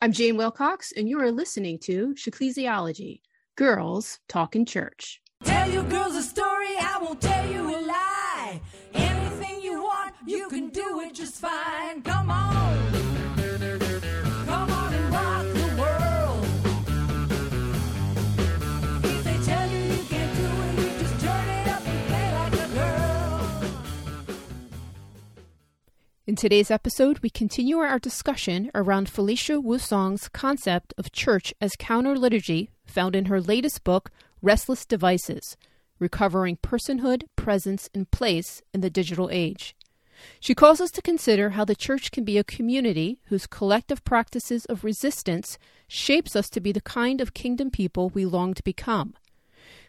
I'm 0.00 0.12
Jane 0.12 0.36
Wilcox, 0.36 0.92
and 0.92 1.08
you 1.08 1.18
are 1.20 1.32
listening 1.32 1.76
to 1.80 2.14
Shecclesiology 2.14 3.20
Girls 3.56 4.20
Talking 4.28 4.64
Church. 4.64 5.20
Tell 5.42 5.68
you 5.68 5.82
girls 5.82 6.14
a 6.14 6.22
story, 6.22 6.76
I 6.78 7.00
won't 7.02 7.20
tell 7.20 7.50
you 7.50 7.68
a 7.68 7.80
lie. 7.80 8.60
Anything 8.94 9.60
you 9.60 9.82
want, 9.82 10.14
you 10.24 10.48
can 10.50 10.68
do 10.68 11.00
it 11.00 11.14
just 11.14 11.40
fine. 11.40 12.02
Come 12.02 12.30
on. 12.30 13.07
In 26.28 26.36
today's 26.36 26.70
episode, 26.70 27.20
we 27.20 27.30
continue 27.30 27.78
our 27.78 27.98
discussion 27.98 28.70
around 28.74 29.08
Felicia 29.08 29.62
Wu 29.62 29.78
Song's 29.78 30.28
concept 30.28 30.92
of 30.98 31.10
church 31.10 31.54
as 31.58 31.72
counter 31.78 32.18
liturgy 32.18 32.68
found 32.84 33.16
in 33.16 33.24
her 33.24 33.40
latest 33.40 33.82
book, 33.82 34.10
Restless 34.42 34.84
Devices 34.84 35.56
Recovering 35.98 36.58
Personhood, 36.58 37.22
Presence, 37.34 37.88
and 37.94 38.10
Place 38.10 38.60
in 38.74 38.82
the 38.82 38.90
Digital 38.90 39.30
Age. 39.32 39.74
She 40.38 40.54
calls 40.54 40.82
us 40.82 40.90
to 40.90 41.00
consider 41.00 41.48
how 41.48 41.64
the 41.64 41.74
church 41.74 42.10
can 42.10 42.24
be 42.24 42.36
a 42.36 42.44
community 42.44 43.20
whose 43.28 43.46
collective 43.46 44.04
practices 44.04 44.66
of 44.66 44.84
resistance 44.84 45.56
shapes 45.86 46.36
us 46.36 46.50
to 46.50 46.60
be 46.60 46.72
the 46.72 46.82
kind 46.82 47.22
of 47.22 47.32
kingdom 47.32 47.70
people 47.70 48.10
we 48.10 48.26
long 48.26 48.52
to 48.52 48.62
become. 48.62 49.14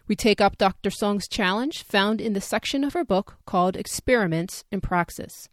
We 0.07 0.15
take 0.15 0.39
up 0.39 0.57
Dr. 0.57 0.89
Song's 0.89 1.27
challenge 1.27 1.83
found 1.83 2.21
in 2.21 2.31
the 2.31 2.39
section 2.39 2.85
of 2.85 2.93
her 2.93 3.03
book 3.03 3.39
called 3.45 3.75
Experiments 3.75 4.63
in 4.71 4.79
Praxis. 4.79 5.49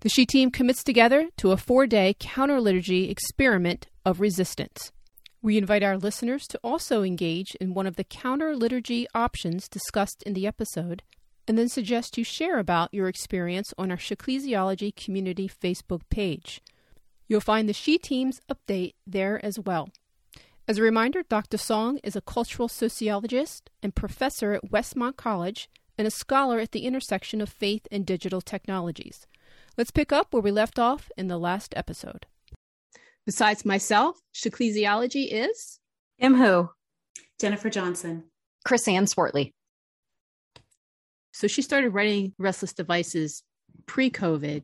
The 0.00 0.08
She 0.08 0.26
team 0.26 0.50
commits 0.50 0.82
together 0.82 1.28
to 1.38 1.52
a 1.52 1.56
four 1.56 1.86
day 1.86 2.14
counter 2.18 2.60
liturgy 2.60 3.10
experiment 3.10 3.86
of 4.04 4.20
resistance. 4.20 4.92
We 5.42 5.58
invite 5.58 5.82
our 5.82 5.96
listeners 5.96 6.46
to 6.48 6.60
also 6.64 7.02
engage 7.02 7.54
in 7.60 7.74
one 7.74 7.86
of 7.86 7.96
the 7.96 8.04
counter 8.04 8.56
liturgy 8.56 9.06
options 9.14 9.68
discussed 9.68 10.22
in 10.24 10.32
the 10.32 10.46
episode, 10.46 11.02
and 11.46 11.56
then 11.56 11.68
suggest 11.68 12.18
you 12.18 12.24
share 12.24 12.58
about 12.58 12.92
your 12.92 13.06
experience 13.06 13.72
on 13.78 13.90
our 13.90 13.96
Shecclesiology 13.96 14.94
Community 14.96 15.48
Facebook 15.48 16.02
page. 16.10 16.60
You'll 17.28 17.40
find 17.40 17.68
the 17.68 17.72
She 17.72 17.98
Team's 17.98 18.40
update 18.50 18.94
there 19.06 19.44
as 19.44 19.58
well. 19.58 19.90
As 20.68 20.78
a 20.78 20.82
reminder, 20.82 21.22
Dr. 21.22 21.58
Song 21.58 21.98
is 22.02 22.16
a 22.16 22.20
cultural 22.20 22.68
sociologist 22.68 23.70
and 23.82 23.94
professor 23.94 24.52
at 24.52 24.70
Westmont 24.70 25.16
College 25.16 25.68
and 25.96 26.08
a 26.08 26.10
scholar 26.10 26.58
at 26.58 26.72
the 26.72 26.86
intersection 26.86 27.40
of 27.40 27.48
faith 27.48 27.86
and 27.92 28.04
digital 28.04 28.40
technologies. 28.40 29.26
Let's 29.78 29.90
pick 29.90 30.10
up 30.10 30.32
where 30.32 30.42
we 30.42 30.50
left 30.50 30.78
off 30.78 31.10
in 31.18 31.28
the 31.28 31.38
last 31.38 31.74
episode. 31.76 32.24
Besides 33.26 33.66
myself, 33.66 34.18
Shecclesiology 34.34 35.28
is 35.30 35.80
Im 36.18 36.34
Who, 36.34 36.70
Jennifer 37.38 37.68
Johnson. 37.68 38.24
Chrisanne 38.66 39.06
Swartley. 39.06 39.52
so 41.32 41.46
she 41.46 41.60
started 41.60 41.90
writing 41.90 42.32
Restless 42.38 42.72
Devices 42.72 43.42
pre-COVID. 43.84 44.62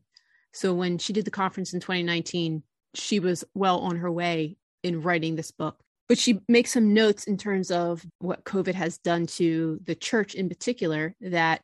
So 0.55 0.73
when 0.73 0.97
she 0.97 1.13
did 1.13 1.27
the 1.27 1.31
conference 1.31 1.75
in 1.75 1.81
2019, 1.81 2.63
she 2.95 3.21
was 3.21 3.45
well 3.55 3.81
on 3.81 3.97
her 3.97 4.11
way 4.11 4.57
in 4.83 5.03
writing 5.03 5.37
this 5.37 5.51
book. 5.51 5.79
But 6.09 6.17
she 6.17 6.41
makes 6.49 6.73
some 6.73 6.95
notes 6.95 7.25
in 7.25 7.37
terms 7.37 7.71
of 7.71 8.05
what 8.19 8.45
COVID 8.45 8.75
has 8.75 8.97
done 8.97 9.27
to 9.27 9.79
the 9.85 9.95
church 9.95 10.35
in 10.35 10.49
particular, 10.49 11.15
that 11.21 11.61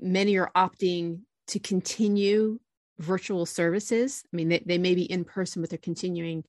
many 0.00 0.36
are 0.38 0.50
opting 0.56 1.20
to 1.48 1.58
continue 1.58 2.58
virtual 2.98 3.46
services. 3.46 4.22
I 4.32 4.36
mean, 4.36 4.48
they, 4.48 4.62
they 4.64 4.78
may 4.78 4.94
be 4.94 5.10
in 5.10 5.24
person, 5.24 5.62
but 5.62 5.70
they're 5.70 5.78
continuing 5.78 6.44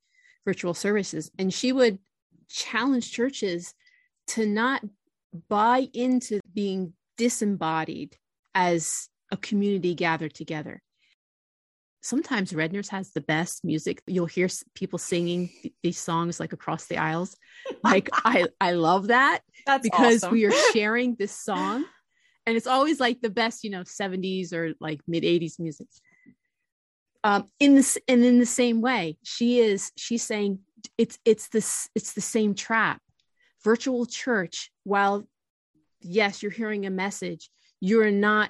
virtual 0.46 0.74
services. 0.74 1.32
And 1.38 1.54
she 1.54 1.72
would 1.72 2.00
challenge 2.50 3.12
churches 3.12 3.74
to 4.28 4.46
not 4.46 4.84
buy 5.50 5.88
into 5.94 6.40
being 6.54 6.94
disembodied 7.18 8.16
as 8.56 9.10
a 9.32 9.38
community 9.38 9.94
gathered 9.94 10.34
together. 10.34 10.82
Sometimes 12.02 12.54
Redner's 12.54 12.90
has 12.90 13.12
the 13.12 13.22
best 13.22 13.66
music. 13.66 14.02
You'll 14.08 14.28
hear 14.28 14.48
people 14.76 14.98
singing 14.98 15.50
these 15.84 15.98
songs 15.98 16.40
like 16.40 16.54
across 16.54 16.86
the 16.86 16.98
aisles. 16.98 17.36
Like 17.84 18.10
I, 18.14 18.46
I 18.62 18.74
love 18.74 19.08
that 19.08 19.42
That's 19.66 19.84
because 19.84 20.24
awesome. 20.24 20.34
we 20.34 20.46
are 20.46 20.54
sharing 20.72 21.16
this 21.16 21.34
song 21.34 21.84
and 22.48 22.56
it's 22.56 22.66
always 22.66 23.00
like 23.00 23.22
the 23.22 23.30
best 23.30 23.64
you 23.64 23.70
know 23.70 23.82
70s 23.82 24.54
or 24.54 24.74
like 24.80 25.02
mid 25.08 25.24
80s 25.24 25.60
music. 25.60 25.88
Um 27.24 27.50
in 27.60 27.76
this 27.76 27.98
and 28.08 28.24
in 28.24 28.40
the 28.40 28.46
same 28.46 28.82
way 28.82 29.18
she 29.24 29.60
is 29.60 29.92
she's 29.96 30.24
saying 30.24 30.60
it's 30.98 31.20
it's 31.26 31.50
this 31.50 31.90
it's 31.94 32.14
the 32.14 32.22
same 32.22 32.56
trap. 32.56 33.02
Virtual 33.64 34.06
church 34.06 34.72
while 34.84 35.28
yes 36.00 36.42
you're 36.42 36.52
hearing 36.52 36.86
a 36.86 36.90
message 36.90 37.50
you're 37.80 38.12
not 38.12 38.50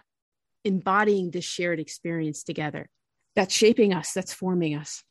embodying 0.63 1.31
this 1.31 1.46
shared 1.46 1.80
experience 1.80 2.44
together. 2.44 2.90
That's 3.36 3.53
shaping 3.53 3.94
us. 3.94 4.13
That's 4.13 4.34
forming 4.34 4.75
us. 4.75 5.03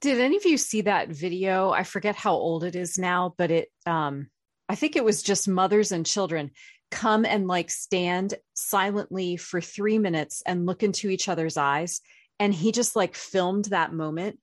Did 0.00 0.18
any 0.18 0.36
of 0.36 0.46
you 0.46 0.56
see 0.56 0.82
that 0.82 1.08
video? 1.08 1.70
I 1.70 1.82
forget 1.82 2.16
how 2.16 2.32
old 2.32 2.64
it 2.64 2.74
is 2.76 2.96
now, 2.96 3.34
but 3.36 3.50
it 3.50 3.68
um 3.86 4.28
I 4.70 4.76
think 4.76 4.94
it 4.94 5.04
was 5.04 5.24
just 5.24 5.48
mothers 5.48 5.90
and 5.90 6.06
children 6.06 6.52
come 6.92 7.24
and 7.24 7.48
like 7.48 7.72
stand 7.72 8.34
silently 8.54 9.36
for 9.36 9.60
3 9.60 9.98
minutes 9.98 10.44
and 10.46 10.64
look 10.64 10.84
into 10.84 11.10
each 11.10 11.28
other's 11.28 11.56
eyes 11.56 12.00
and 12.38 12.54
he 12.54 12.70
just 12.70 12.94
like 12.94 13.16
filmed 13.16 13.64
that 13.66 13.92
moment 13.92 14.38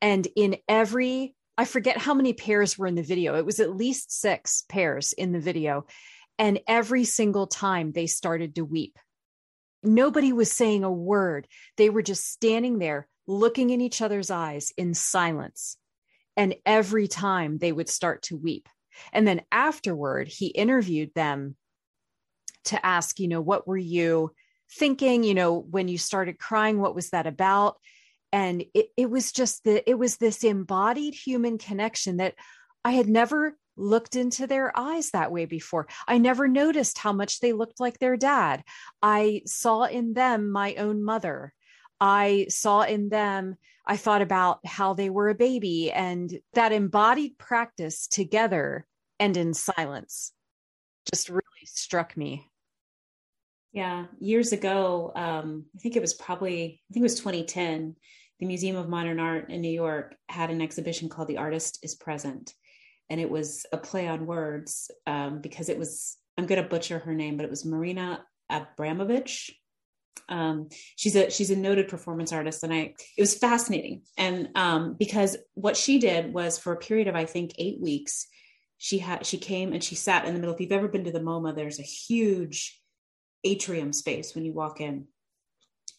and 0.00 0.28
in 0.36 0.58
every 0.68 1.34
I 1.58 1.64
forget 1.64 1.98
how 1.98 2.14
many 2.14 2.34
pairs 2.34 2.78
were 2.78 2.86
in 2.86 2.94
the 2.94 3.02
video. 3.02 3.34
It 3.34 3.44
was 3.44 3.58
at 3.58 3.74
least 3.74 4.12
6 4.20 4.62
pairs 4.68 5.12
in 5.12 5.32
the 5.32 5.40
video 5.40 5.86
and 6.38 6.60
every 6.68 7.02
single 7.02 7.48
time 7.48 7.90
they 7.90 8.06
started 8.06 8.54
to 8.54 8.64
weep. 8.64 8.96
Nobody 9.82 10.32
was 10.32 10.52
saying 10.52 10.84
a 10.84 10.92
word. 10.92 11.48
They 11.78 11.90
were 11.90 12.02
just 12.02 12.30
standing 12.30 12.78
there 12.78 13.08
looking 13.26 13.70
in 13.70 13.80
each 13.80 14.00
other's 14.00 14.30
eyes 14.30 14.72
in 14.76 14.94
silence. 14.94 15.76
And 16.36 16.54
every 16.64 17.08
time 17.08 17.58
they 17.58 17.72
would 17.72 17.88
start 17.88 18.22
to 18.24 18.36
weep. 18.36 18.68
And 19.12 19.26
then 19.26 19.42
afterward, 19.52 20.28
he 20.28 20.46
interviewed 20.46 21.12
them 21.14 21.56
to 22.64 22.84
ask, 22.84 23.18
you 23.18 23.28
know, 23.28 23.40
what 23.40 23.66
were 23.66 23.76
you 23.76 24.32
thinking? 24.72 25.22
You 25.22 25.34
know, 25.34 25.58
when 25.58 25.88
you 25.88 25.98
started 25.98 26.38
crying, 26.38 26.80
what 26.80 26.94
was 26.94 27.10
that 27.10 27.26
about? 27.26 27.76
And 28.32 28.64
it, 28.74 28.88
it 28.96 29.10
was 29.10 29.32
just 29.32 29.64
the, 29.64 29.88
it 29.88 29.98
was 29.98 30.16
this 30.16 30.42
embodied 30.42 31.14
human 31.14 31.58
connection 31.58 32.16
that 32.16 32.34
I 32.84 32.92
had 32.92 33.08
never 33.08 33.56
looked 33.76 34.16
into 34.16 34.46
their 34.46 34.76
eyes 34.76 35.10
that 35.10 35.32
way 35.32 35.46
before. 35.46 35.88
I 36.06 36.18
never 36.18 36.48
noticed 36.48 36.98
how 36.98 37.12
much 37.12 37.40
they 37.40 37.52
looked 37.52 37.80
like 37.80 37.98
their 37.98 38.16
dad. 38.16 38.62
I 39.02 39.42
saw 39.46 39.84
in 39.84 40.14
them 40.14 40.50
my 40.50 40.74
own 40.76 41.02
mother. 41.04 41.52
I 42.00 42.46
saw 42.50 42.82
in 42.82 43.08
them, 43.08 43.56
I 43.86 43.96
thought 43.96 44.22
about 44.22 44.66
how 44.66 44.94
they 44.94 45.10
were 45.10 45.28
a 45.28 45.34
baby 45.34 45.92
and 45.92 46.40
that 46.54 46.72
embodied 46.72 47.38
practice 47.38 48.06
together 48.06 48.86
and 49.20 49.36
in 49.36 49.54
silence 49.54 50.32
just 51.12 51.28
really 51.28 51.42
struck 51.64 52.16
me. 52.16 52.48
Yeah, 53.72 54.06
years 54.20 54.52
ago, 54.52 55.12
um, 55.16 55.66
I 55.74 55.78
think 55.80 55.96
it 55.96 56.00
was 56.00 56.14
probably, 56.14 56.80
I 56.90 56.92
think 56.92 57.02
it 57.02 57.10
was 57.10 57.18
2010, 57.18 57.96
the 58.38 58.46
Museum 58.46 58.76
of 58.76 58.88
Modern 58.88 59.20
Art 59.20 59.50
in 59.50 59.60
New 59.60 59.70
York 59.70 60.14
had 60.28 60.50
an 60.50 60.60
exhibition 60.60 61.08
called 61.08 61.28
The 61.28 61.38
Artist 61.38 61.80
is 61.82 61.94
Present. 61.94 62.54
And 63.10 63.20
it 63.20 63.28
was 63.28 63.66
a 63.72 63.76
play 63.76 64.08
on 64.08 64.26
words 64.26 64.90
um, 65.06 65.40
because 65.40 65.68
it 65.68 65.78
was, 65.78 66.16
I'm 66.38 66.46
going 66.46 66.62
to 66.62 66.68
butcher 66.68 67.00
her 67.00 67.14
name, 67.14 67.36
but 67.36 67.44
it 67.44 67.50
was 67.50 67.64
Marina 67.64 68.24
Abramovich. 68.48 69.54
Um, 70.28 70.68
she's 70.96 71.16
a 71.16 71.30
she's 71.30 71.50
a 71.50 71.56
noted 71.56 71.88
performance 71.88 72.32
artist, 72.32 72.62
and 72.62 72.72
I 72.72 72.94
it 73.16 73.20
was 73.20 73.36
fascinating. 73.36 74.02
And 74.16 74.48
um, 74.54 74.96
because 74.98 75.36
what 75.54 75.76
she 75.76 75.98
did 75.98 76.32
was 76.32 76.58
for 76.58 76.72
a 76.72 76.78
period 76.78 77.08
of 77.08 77.14
I 77.14 77.24
think 77.24 77.52
eight 77.58 77.80
weeks, 77.80 78.26
she 78.78 78.98
had 78.98 79.26
she 79.26 79.38
came 79.38 79.72
and 79.72 79.82
she 79.82 79.94
sat 79.94 80.24
in 80.24 80.34
the 80.34 80.40
middle. 80.40 80.54
If 80.54 80.60
you've 80.60 80.72
ever 80.72 80.88
been 80.88 81.04
to 81.04 81.12
the 81.12 81.20
MoMA, 81.20 81.54
there's 81.54 81.78
a 81.78 81.82
huge 81.82 82.80
atrium 83.44 83.92
space 83.92 84.34
when 84.34 84.44
you 84.44 84.52
walk 84.52 84.80
in. 84.80 85.06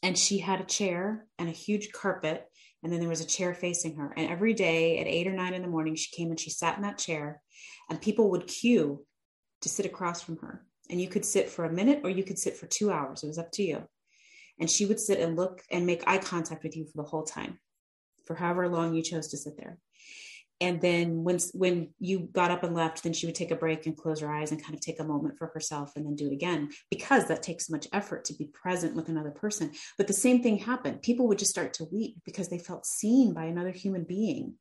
And 0.03 0.17
she 0.17 0.39
had 0.39 0.62
a 0.62 0.65
chair 0.65 1.25
and 1.39 1.50
a 1.50 1.53
huge 1.53 1.91
carpet, 1.91 2.45
and 2.83 2.91
then 2.91 3.00
there 3.00 3.09
was 3.09 3.21
a 3.21 3.27
chair 3.27 3.53
facing 3.53 3.95
her. 3.95 4.13
And 4.15 4.29
every 4.29 4.53
day 4.53 5.00
at 5.00 5.07
eight 5.07 5.27
or 5.27 5.33
nine 5.33 5.53
in 5.53 5.62
the 5.62 5.67
morning, 5.67 5.95
she 5.95 6.15
came 6.15 6.29
and 6.29 6.39
she 6.39 6.50
sat 6.50 6.77
in 6.77 6.83
that 6.83 7.00
chair, 7.00 7.41
and 7.89 8.01
people 8.01 8.29
would 8.31 8.45
queue 8.47 9.06
to 9.62 9.69
sit 9.69 9.85
across 9.85 10.21
from 10.21 10.38
her. 10.38 10.63
And 10.89 11.01
you 11.01 11.07
could 11.07 11.25
sit 11.25 11.50
for 11.50 11.65
a 11.65 11.73
minute 11.73 12.01
or 12.03 12.12
you 12.12 12.23
could 12.23 12.38
sit 12.38 12.56
for 12.56 12.67
two 12.67 12.91
hours. 12.91 13.23
It 13.23 13.27
was 13.27 13.39
up 13.39 13.51
to 13.53 13.63
you. 13.63 13.88
And 14.59 14.69
she 14.69 14.85
would 14.85 14.99
sit 14.99 15.19
and 15.19 15.35
look 15.35 15.63
and 15.69 15.85
make 15.85 16.07
eye 16.07 16.17
contact 16.17 16.63
with 16.63 16.77
you 16.77 16.85
for 16.85 16.97
the 16.97 17.09
whole 17.09 17.23
time, 17.23 17.59
for 18.25 18.35
however 18.35 18.69
long 18.69 18.93
you 18.93 19.01
chose 19.01 19.27
to 19.29 19.37
sit 19.37 19.57
there. 19.57 19.77
and 20.61 20.79
then 20.79 21.23
when 21.23 21.37
when 21.53 21.89
you 21.99 22.19
got 22.31 22.51
up 22.51 22.63
and 22.63 22.73
left 22.75 23.03
then 23.03 23.13
she 23.13 23.25
would 23.25 23.35
take 23.35 23.51
a 23.51 23.55
break 23.55 23.85
and 23.85 23.97
close 23.97 24.21
her 24.21 24.31
eyes 24.31 24.51
and 24.51 24.63
kind 24.63 24.73
of 24.73 24.79
take 24.81 24.99
a 24.99 25.03
moment 25.03 25.37
for 25.37 25.47
herself 25.47 25.93
and 25.95 26.05
then 26.05 26.15
do 26.15 26.27
it 26.27 26.33
again 26.33 26.69
because 26.89 27.27
that 27.27 27.43
takes 27.43 27.69
much 27.69 27.87
effort 27.91 28.23
to 28.25 28.33
be 28.33 28.45
present 28.45 28.95
with 28.95 29.09
another 29.09 29.31
person. 29.31 29.71
But 29.97 30.07
the 30.07 30.13
same 30.13 30.41
thing 30.41 30.57
happened. 30.57 31.01
People 31.01 31.27
would 31.27 31.39
just 31.39 31.51
start 31.51 31.73
to 31.75 31.85
weep 31.91 32.15
because 32.25 32.47
they 32.49 32.57
felt 32.59 32.85
seen 32.85 33.33
by 33.33 33.45
another 33.45 33.71
human 33.71 34.03
being 34.03 34.55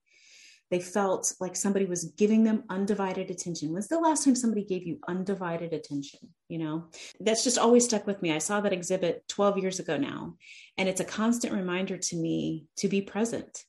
they 0.71 0.81
felt 0.81 1.33
like 1.41 1.57
somebody 1.57 1.85
was 1.85 2.05
giving 2.17 2.45
them 2.45 2.65
undivided 2.69 3.31
attention. 3.31 3.73
When's 3.73 3.89
the 3.89 4.01
last 4.01 4.25
time 4.25 4.35
somebody 4.35 4.65
gave 4.65 4.87
you 4.87 4.99
undivided 5.09 5.73
attention 5.73 6.21
you 6.49 6.59
know? 6.59 6.85
That's 7.21 7.43
just 7.43 7.59
always 7.59 7.85
stuck 7.85 8.07
with 8.07 8.23
me. 8.23 8.33
I 8.33 8.39
saw 8.39 8.61
that 8.61 8.73
exhibit 8.73 9.27
12 9.29 9.59
years 9.59 9.81
ago 9.81 9.97
now 9.97 10.37
and 10.77 10.89
it's 10.89 11.01
a 11.01 11.05
constant 11.05 11.53
reminder 11.53 11.97
to 11.97 12.17
me 12.17 12.67
to 12.77 12.89
be 12.89 13.03
present 13.03 13.65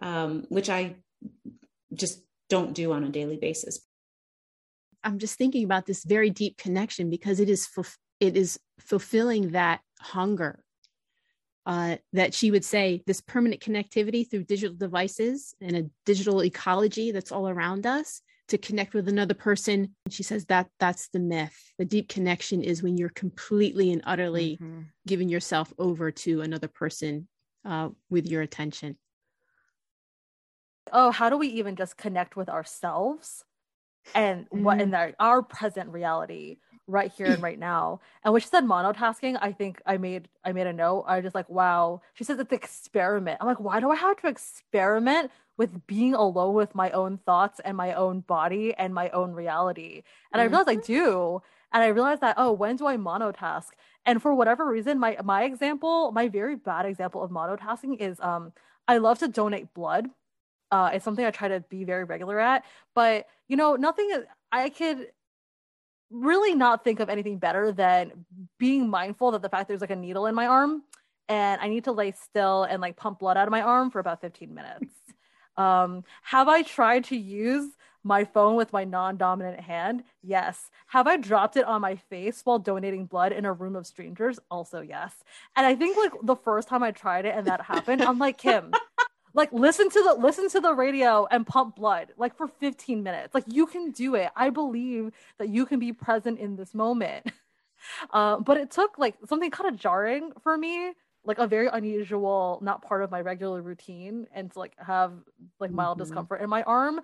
um, 0.00 0.46
which 0.48 0.68
i 0.68 0.96
just 1.94 2.22
don't 2.48 2.74
do 2.74 2.92
on 2.92 3.04
a 3.04 3.08
daily 3.08 3.36
basis. 3.36 3.80
I'm 5.04 5.18
just 5.18 5.36
thinking 5.36 5.64
about 5.64 5.86
this 5.86 6.04
very 6.04 6.30
deep 6.30 6.58
connection 6.58 7.10
because 7.10 7.40
it 7.40 7.48
is 7.48 7.66
fulf- 7.66 7.96
it 8.20 8.36
is 8.36 8.60
fulfilling 8.78 9.50
that 9.50 9.80
hunger 10.00 10.62
uh, 11.66 11.96
that 12.12 12.34
she 12.34 12.50
would 12.50 12.64
say 12.64 13.02
this 13.06 13.20
permanent 13.20 13.60
connectivity 13.60 14.28
through 14.28 14.44
digital 14.44 14.76
devices 14.76 15.54
and 15.60 15.76
a 15.76 15.90
digital 16.04 16.42
ecology 16.42 17.12
that's 17.12 17.32
all 17.32 17.48
around 17.48 17.86
us 17.86 18.20
to 18.48 18.58
connect 18.58 18.94
with 18.94 19.08
another 19.08 19.34
person. 19.34 19.94
And 20.04 20.12
she 20.12 20.22
says 20.22 20.46
that 20.46 20.68
that's 20.80 21.08
the 21.08 21.20
myth. 21.20 21.56
The 21.78 21.84
deep 21.84 22.08
connection 22.08 22.62
is 22.62 22.82
when 22.82 22.98
you're 22.98 23.08
completely 23.10 23.92
and 23.92 24.02
utterly 24.04 24.58
mm-hmm. 24.60 24.82
giving 25.06 25.28
yourself 25.28 25.72
over 25.78 26.10
to 26.10 26.40
another 26.42 26.68
person 26.68 27.28
uh, 27.64 27.90
with 28.10 28.26
your 28.26 28.42
attention 28.42 28.98
oh, 30.92 31.10
how 31.10 31.30
do 31.30 31.36
we 31.36 31.48
even 31.48 31.76
just 31.76 31.96
connect 31.96 32.36
with 32.36 32.48
ourselves 32.48 33.44
and 34.14 34.44
mm-hmm. 34.46 34.64
what 34.64 34.80
in 34.80 34.90
mm-hmm. 34.90 35.12
our, 35.20 35.36
our 35.36 35.42
present 35.42 35.90
reality 35.90 36.58
right 36.86 37.12
here 37.12 37.26
and 37.26 37.42
right 37.42 37.58
now. 37.58 38.00
And 38.24 38.32
when 38.32 38.40
she 38.40 38.48
said 38.48 38.64
monotasking, 38.64 39.38
I 39.40 39.52
think 39.52 39.80
I 39.86 39.96
made 39.96 40.28
I 40.44 40.52
made 40.52 40.66
a 40.66 40.72
note. 40.72 41.04
I 41.06 41.16
was 41.16 41.24
just 41.24 41.34
like, 41.34 41.48
wow. 41.48 42.02
She 42.14 42.24
says 42.24 42.38
it's 42.38 42.52
experiment. 42.52 43.38
I'm 43.40 43.46
like, 43.46 43.60
why 43.60 43.80
do 43.80 43.90
I 43.90 43.96
have 43.96 44.16
to 44.18 44.28
experiment 44.28 45.30
with 45.56 45.86
being 45.86 46.14
alone 46.14 46.54
with 46.54 46.74
my 46.74 46.90
own 46.90 47.18
thoughts 47.18 47.60
and 47.64 47.76
my 47.76 47.94
own 47.94 48.20
body 48.20 48.74
and 48.74 48.94
my 48.94 49.10
own 49.10 49.32
reality? 49.32 50.02
And 50.32 50.40
mm-hmm. 50.40 50.54
I 50.54 50.58
realized 50.58 50.68
I 50.68 50.86
do. 50.86 51.42
And 51.74 51.82
I 51.82 51.88
realized 51.88 52.20
that, 52.20 52.34
oh, 52.36 52.52
when 52.52 52.76
do 52.76 52.86
I 52.86 52.98
monotask? 52.98 53.68
And 54.04 54.20
for 54.20 54.34
whatever 54.34 54.66
reason, 54.66 54.98
my 54.98 55.16
my 55.24 55.44
example, 55.44 56.12
my 56.12 56.28
very 56.28 56.56
bad 56.56 56.86
example 56.86 57.22
of 57.22 57.30
monotasking 57.30 58.00
is 58.00 58.20
um 58.20 58.52
I 58.88 58.98
love 58.98 59.18
to 59.20 59.28
donate 59.28 59.72
blood 59.74 60.10
uh, 60.72 60.90
it's 60.94 61.04
something 61.04 61.24
I 61.24 61.30
try 61.30 61.48
to 61.48 61.60
be 61.60 61.84
very 61.84 62.04
regular 62.04 62.40
at. 62.40 62.64
But 62.94 63.26
you 63.46 63.56
know, 63.56 63.76
nothing 63.76 64.10
I 64.50 64.70
could 64.70 65.08
really 66.12 66.54
not 66.54 66.84
think 66.84 67.00
of 67.00 67.08
anything 67.08 67.38
better 67.38 67.72
than 67.72 68.26
being 68.58 68.88
mindful 68.88 69.32
that 69.32 69.42
the 69.42 69.48
fact 69.48 69.68
there's 69.68 69.80
like 69.80 69.90
a 69.90 69.96
needle 69.96 70.26
in 70.26 70.34
my 70.34 70.46
arm 70.46 70.82
and 71.28 71.60
I 71.60 71.68
need 71.68 71.84
to 71.84 71.92
lay 71.92 72.12
still 72.12 72.64
and 72.64 72.80
like 72.80 72.96
pump 72.96 73.20
blood 73.20 73.36
out 73.36 73.48
of 73.48 73.50
my 73.50 73.62
arm 73.62 73.90
for 73.90 73.98
about 73.98 74.20
15 74.20 74.54
minutes. 74.54 74.92
um, 75.56 76.04
have 76.22 76.48
I 76.48 76.62
tried 76.62 77.04
to 77.04 77.16
use 77.16 77.70
my 78.04 78.24
phone 78.24 78.56
with 78.56 78.72
my 78.72 78.84
non-dominant 78.84 79.60
hand? 79.60 80.02
Yes. 80.22 80.70
Have 80.88 81.06
I 81.06 81.16
dropped 81.16 81.56
it 81.56 81.64
on 81.64 81.80
my 81.80 81.96
face 81.96 82.40
while 82.44 82.58
donating 82.58 83.06
blood 83.06 83.32
in 83.32 83.44
a 83.44 83.52
room 83.52 83.76
of 83.76 83.86
strangers? 83.86 84.38
Also 84.50 84.80
yes. 84.80 85.14
And 85.56 85.64
I 85.64 85.74
think 85.74 85.96
like 85.96 86.12
the 86.22 86.36
first 86.36 86.68
time 86.68 86.82
I 86.82 86.90
tried 86.90 87.24
it 87.24 87.34
and 87.34 87.46
that 87.46 87.60
happened, 87.60 88.02
I'm 88.02 88.18
like, 88.18 88.38
Kim, 88.38 88.72
like 89.34 89.52
listen 89.52 89.88
to 89.90 90.02
the 90.02 90.14
listen 90.14 90.48
to 90.50 90.60
the 90.60 90.74
radio 90.74 91.26
and 91.30 91.46
pump 91.46 91.76
blood 91.76 92.08
like 92.16 92.36
for 92.36 92.48
15 92.48 93.02
minutes. 93.02 93.34
Like 93.34 93.44
you 93.46 93.66
can 93.66 93.90
do 93.90 94.14
it. 94.14 94.30
I 94.36 94.50
believe 94.50 95.12
that 95.38 95.48
you 95.48 95.66
can 95.66 95.78
be 95.78 95.92
present 95.92 96.38
in 96.38 96.56
this 96.56 96.74
moment. 96.74 97.30
Uh, 98.12 98.38
but 98.38 98.56
it 98.56 98.70
took 98.70 98.96
like 98.96 99.16
something 99.26 99.50
kind 99.50 99.68
of 99.68 99.76
jarring 99.76 100.30
for 100.40 100.56
me 100.56 100.92
like 101.24 101.38
a 101.38 101.46
very 101.46 101.68
unusual 101.72 102.58
not 102.62 102.82
part 102.82 103.02
of 103.02 103.10
my 103.10 103.20
regular 103.20 103.62
routine 103.62 104.26
and 104.32 104.50
to 104.52 104.58
like 104.58 104.72
have 104.78 105.12
like 105.60 105.70
mild 105.70 105.96
mm-hmm. 105.96 106.04
discomfort 106.04 106.40
in 106.40 106.48
my 106.48 106.62
arm 106.62 107.00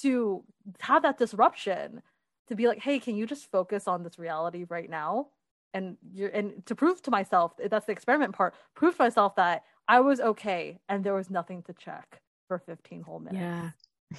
to 0.00 0.42
have 0.80 1.02
that 1.02 1.18
disruption 1.18 2.02
to 2.48 2.54
be 2.54 2.66
like 2.66 2.78
hey 2.78 2.98
can 2.98 3.16
you 3.16 3.26
just 3.26 3.50
focus 3.50 3.88
on 3.88 4.02
this 4.02 4.18
reality 4.18 4.64
right 4.68 4.90
now? 4.90 5.28
And 5.74 5.96
you're 6.12 6.28
and 6.28 6.64
to 6.66 6.74
prove 6.74 7.00
to 7.02 7.10
myself 7.10 7.52
that's 7.70 7.86
the 7.86 7.92
experiment 7.92 8.34
part 8.34 8.54
prove 8.74 8.96
to 8.96 9.02
myself 9.02 9.36
that 9.36 9.64
I 9.88 10.00
was 10.00 10.20
okay 10.20 10.78
and 10.88 11.04
there 11.04 11.14
was 11.14 11.30
nothing 11.30 11.62
to 11.64 11.72
check 11.72 12.20
for 12.48 12.58
15 12.58 13.02
whole 13.02 13.20
minutes. 13.20 13.40
Yeah. 13.40 13.70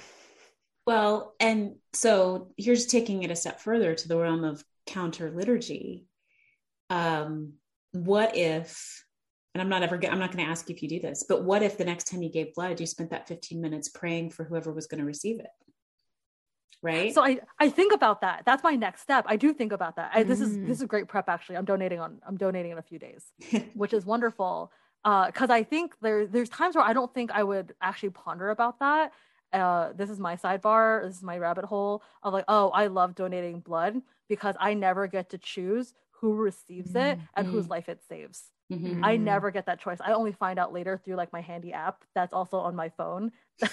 Well, 0.86 1.34
and 1.40 1.76
so 1.94 2.52
here's 2.58 2.86
taking 2.86 3.22
it 3.22 3.30
a 3.30 3.36
step 3.36 3.60
further 3.60 3.94
to 3.94 4.08
the 4.08 4.18
realm 4.18 4.44
of 4.44 4.62
counter 4.86 5.30
liturgy. 5.30 6.06
Um, 6.90 7.54
what 7.92 8.36
if, 8.36 9.04
and 9.54 9.62
I'm 9.62 9.70
not 9.70 9.82
ever, 9.82 9.94
I'm 9.94 10.18
not 10.18 10.30
going 10.30 10.44
to 10.44 10.50
ask 10.50 10.68
you 10.68 10.74
if 10.74 10.82
you 10.82 10.88
do 10.90 11.00
this, 11.00 11.24
but 11.26 11.42
what 11.42 11.62
if 11.62 11.78
the 11.78 11.86
next 11.86 12.08
time 12.08 12.22
you 12.22 12.30
gave 12.30 12.54
blood, 12.54 12.80
you 12.80 12.86
spent 12.86 13.10
that 13.10 13.28
15 13.28 13.60
minutes 13.60 13.88
praying 13.88 14.30
for 14.30 14.44
whoever 14.44 14.72
was 14.72 14.86
going 14.86 15.00
to 15.00 15.06
receive 15.06 15.40
it? 15.40 15.46
Right. 16.82 17.14
So 17.14 17.24
I, 17.24 17.38
I 17.58 17.70
think 17.70 17.94
about 17.94 18.20
that. 18.20 18.42
That's 18.44 18.62
my 18.62 18.74
next 18.74 19.00
step. 19.00 19.24
I 19.26 19.36
do 19.36 19.54
think 19.54 19.72
about 19.72 19.96
that. 19.96 20.10
I, 20.12 20.22
this 20.22 20.42
is, 20.42 20.58
this 20.58 20.82
is 20.82 20.86
great 20.86 21.08
prep. 21.08 21.30
Actually, 21.30 21.56
I'm 21.56 21.64
donating 21.64 21.98
on, 21.98 22.20
I'm 22.28 22.36
donating 22.36 22.72
in 22.72 22.78
a 22.78 22.82
few 22.82 22.98
days, 22.98 23.24
which 23.74 23.94
is 23.94 24.04
wonderful 24.04 24.70
because 25.04 25.50
uh, 25.50 25.54
I 25.54 25.62
think 25.62 25.94
there 26.00 26.26
there's 26.26 26.48
times 26.48 26.76
where 26.76 26.84
I 26.84 26.94
don't 26.94 27.12
think 27.12 27.30
I 27.30 27.44
would 27.44 27.74
actually 27.82 28.10
ponder 28.10 28.50
about 28.50 28.78
that. 28.80 29.12
Uh, 29.52 29.92
this 29.94 30.10
is 30.10 30.18
my 30.18 30.34
sidebar. 30.36 31.06
This 31.06 31.16
is 31.16 31.22
my 31.22 31.38
rabbit 31.38 31.66
hole 31.66 32.02
of 32.22 32.32
like, 32.32 32.46
oh, 32.48 32.70
I 32.70 32.86
love 32.86 33.14
donating 33.14 33.60
blood 33.60 34.00
because 34.28 34.56
I 34.58 34.74
never 34.74 35.06
get 35.06 35.30
to 35.30 35.38
choose 35.38 35.94
who 36.10 36.34
receives 36.34 36.92
mm-hmm. 36.92 37.06
it 37.06 37.18
and 37.36 37.46
whose 37.46 37.64
mm-hmm. 37.64 37.72
life 37.72 37.88
it 37.88 38.00
saves. 38.08 38.50
Mm-hmm. 38.72 39.04
I 39.04 39.18
never 39.18 39.50
get 39.50 39.66
that 39.66 39.78
choice. 39.78 39.98
I 40.00 40.14
only 40.14 40.32
find 40.32 40.58
out 40.58 40.72
later 40.72 40.98
through 41.04 41.16
like 41.16 41.32
my 41.34 41.42
handy 41.42 41.72
app 41.74 42.02
that's 42.14 42.32
also 42.32 42.56
on 42.56 42.74
my 42.74 42.88
phone. 42.88 43.30
I 43.62 43.68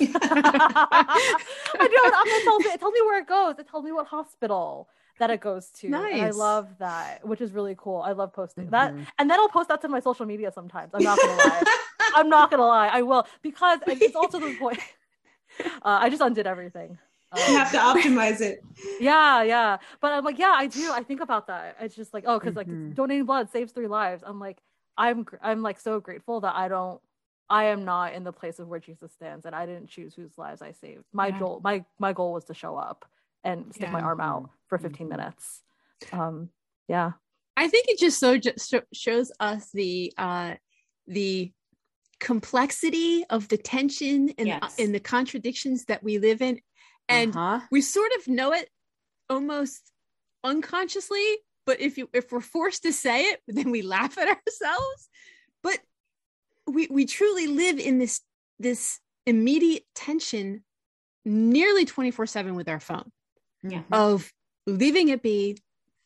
do. 1.79 1.87
It 1.87 2.43
tells, 2.43 2.63
me, 2.63 2.69
it 2.71 2.79
tells 2.79 2.93
me 2.93 3.01
where 3.01 3.19
it 3.19 3.27
goes. 3.27 3.55
It 3.57 3.69
tells 3.69 3.85
me 3.85 3.93
what 3.93 4.07
hospital 4.07 4.89
that 5.19 5.29
it 5.29 5.41
goes 5.41 5.69
to. 5.69 5.89
Nice. 5.89 6.21
I 6.21 6.29
love 6.31 6.67
that, 6.79 7.25
which 7.25 7.41
is 7.41 7.51
really 7.51 7.75
cool. 7.77 8.01
I 8.01 8.11
love 8.11 8.33
posting 8.33 8.65
mm-hmm. 8.65 8.71
that. 8.71 8.93
And 9.17 9.29
then 9.29 9.39
I'll 9.39 9.49
post 9.49 9.69
that 9.69 9.81
to 9.81 9.87
my 9.87 9.99
social 9.99 10.25
media 10.25 10.51
sometimes. 10.51 10.91
I'm 10.93 11.03
not 11.03 11.19
gonna 11.19 11.37
lie. 11.37 11.63
I'm 12.15 12.29
not 12.29 12.51
gonna 12.51 12.65
lie. 12.65 12.87
I 12.87 13.01
will 13.01 13.27
because 13.41 13.79
it's 13.87 14.15
also 14.15 14.39
the 14.39 14.55
point. 14.59 14.79
Uh, 15.59 15.99
I 16.01 16.09
just 16.09 16.21
undid 16.21 16.47
everything. 16.47 16.97
Um, 17.33 17.39
you 17.49 17.57
have 17.57 17.71
to 17.73 17.77
optimize 17.77 18.39
it. 18.39 18.63
Yeah, 19.01 19.43
yeah. 19.43 19.77
But 19.99 20.13
I'm 20.13 20.23
like, 20.23 20.39
yeah, 20.39 20.53
I 20.55 20.67
do. 20.67 20.93
I 20.93 21.03
think 21.03 21.19
about 21.19 21.47
that. 21.47 21.75
It's 21.81 21.93
just 21.93 22.13
like, 22.13 22.23
oh, 22.25 22.39
because 22.39 22.55
mm-hmm. 22.55 22.85
like 22.87 22.95
donating 22.95 23.25
blood 23.25 23.49
saves 23.51 23.73
three 23.73 23.87
lives. 23.87 24.23
I'm 24.25 24.39
like, 24.39 24.59
I'm 24.97 25.25
I'm 25.41 25.61
like 25.61 25.79
so 25.79 25.99
grateful 25.99 26.41
that 26.41 26.55
I 26.55 26.67
don't 26.67 27.01
I 27.49 27.65
am 27.65 27.83
not 27.83 28.13
in 28.13 28.23
the 28.23 28.31
place 28.31 28.59
of 28.59 28.67
where 28.67 28.79
Jesus 28.79 29.11
stands 29.11 29.45
and 29.45 29.53
I 29.53 29.65
didn't 29.65 29.87
choose 29.87 30.13
whose 30.13 30.37
lives 30.37 30.61
I 30.61 30.71
saved. 30.71 31.03
My 31.11 31.27
yeah. 31.27 31.39
goal 31.39 31.61
my 31.63 31.83
my 31.99 32.13
goal 32.13 32.33
was 32.33 32.45
to 32.45 32.53
show 32.53 32.77
up 32.77 33.05
and 33.43 33.73
stick 33.73 33.87
yeah. 33.87 33.91
my 33.91 34.01
arm 34.01 34.21
out 34.21 34.49
for 34.67 34.77
15 34.77 35.07
mm-hmm. 35.07 35.17
minutes. 35.17 35.61
Um, 36.11 36.49
yeah. 36.87 37.11
I 37.57 37.67
think 37.67 37.87
it 37.89 37.99
just 37.99 38.19
so 38.19 38.37
just 38.37 38.73
shows 38.93 39.31
us 39.39 39.69
the 39.73 40.13
uh, 40.17 40.55
the 41.07 41.51
complexity 42.19 43.25
of 43.29 43.47
the 43.49 43.57
tension 43.57 44.31
and 44.37 44.47
yes. 44.47 44.75
in 44.77 44.91
the 44.91 44.99
contradictions 44.99 45.85
that 45.85 46.01
we 46.01 46.17
live 46.17 46.41
in, 46.41 46.59
and 47.09 47.35
uh-huh. 47.35 47.59
we 47.71 47.81
sort 47.81 48.11
of 48.17 48.27
know 48.27 48.53
it 48.53 48.69
almost 49.29 49.91
unconsciously. 50.43 51.25
But 51.65 51.81
if 51.81 51.97
you 51.97 52.09
if 52.13 52.31
we're 52.31 52.41
forced 52.41 52.83
to 52.83 52.93
say 52.93 53.25
it, 53.25 53.41
then 53.47 53.69
we 53.69 53.81
laugh 53.81 54.17
at 54.17 54.27
ourselves. 54.27 55.09
But 55.61 55.79
we 56.67 56.87
we 56.89 57.05
truly 57.05 57.47
live 57.47 57.79
in 57.79 57.99
this 57.99 58.21
this 58.59 58.99
immediate 59.25 59.83
tension 59.93 60.63
nearly 61.25 61.85
24 61.85 62.25
7 62.25 62.55
with 62.55 62.67
our 62.67 62.79
phone 62.79 63.11
yeah. 63.63 63.81
of 63.91 64.31
leaving 64.67 65.09
it 65.09 65.21
be, 65.21 65.57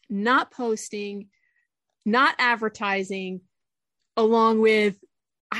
not 0.09 0.51
posting, 0.51 1.27
not 2.05 2.35
advertising, 2.37 3.41
along 4.17 4.59
with 4.59 4.97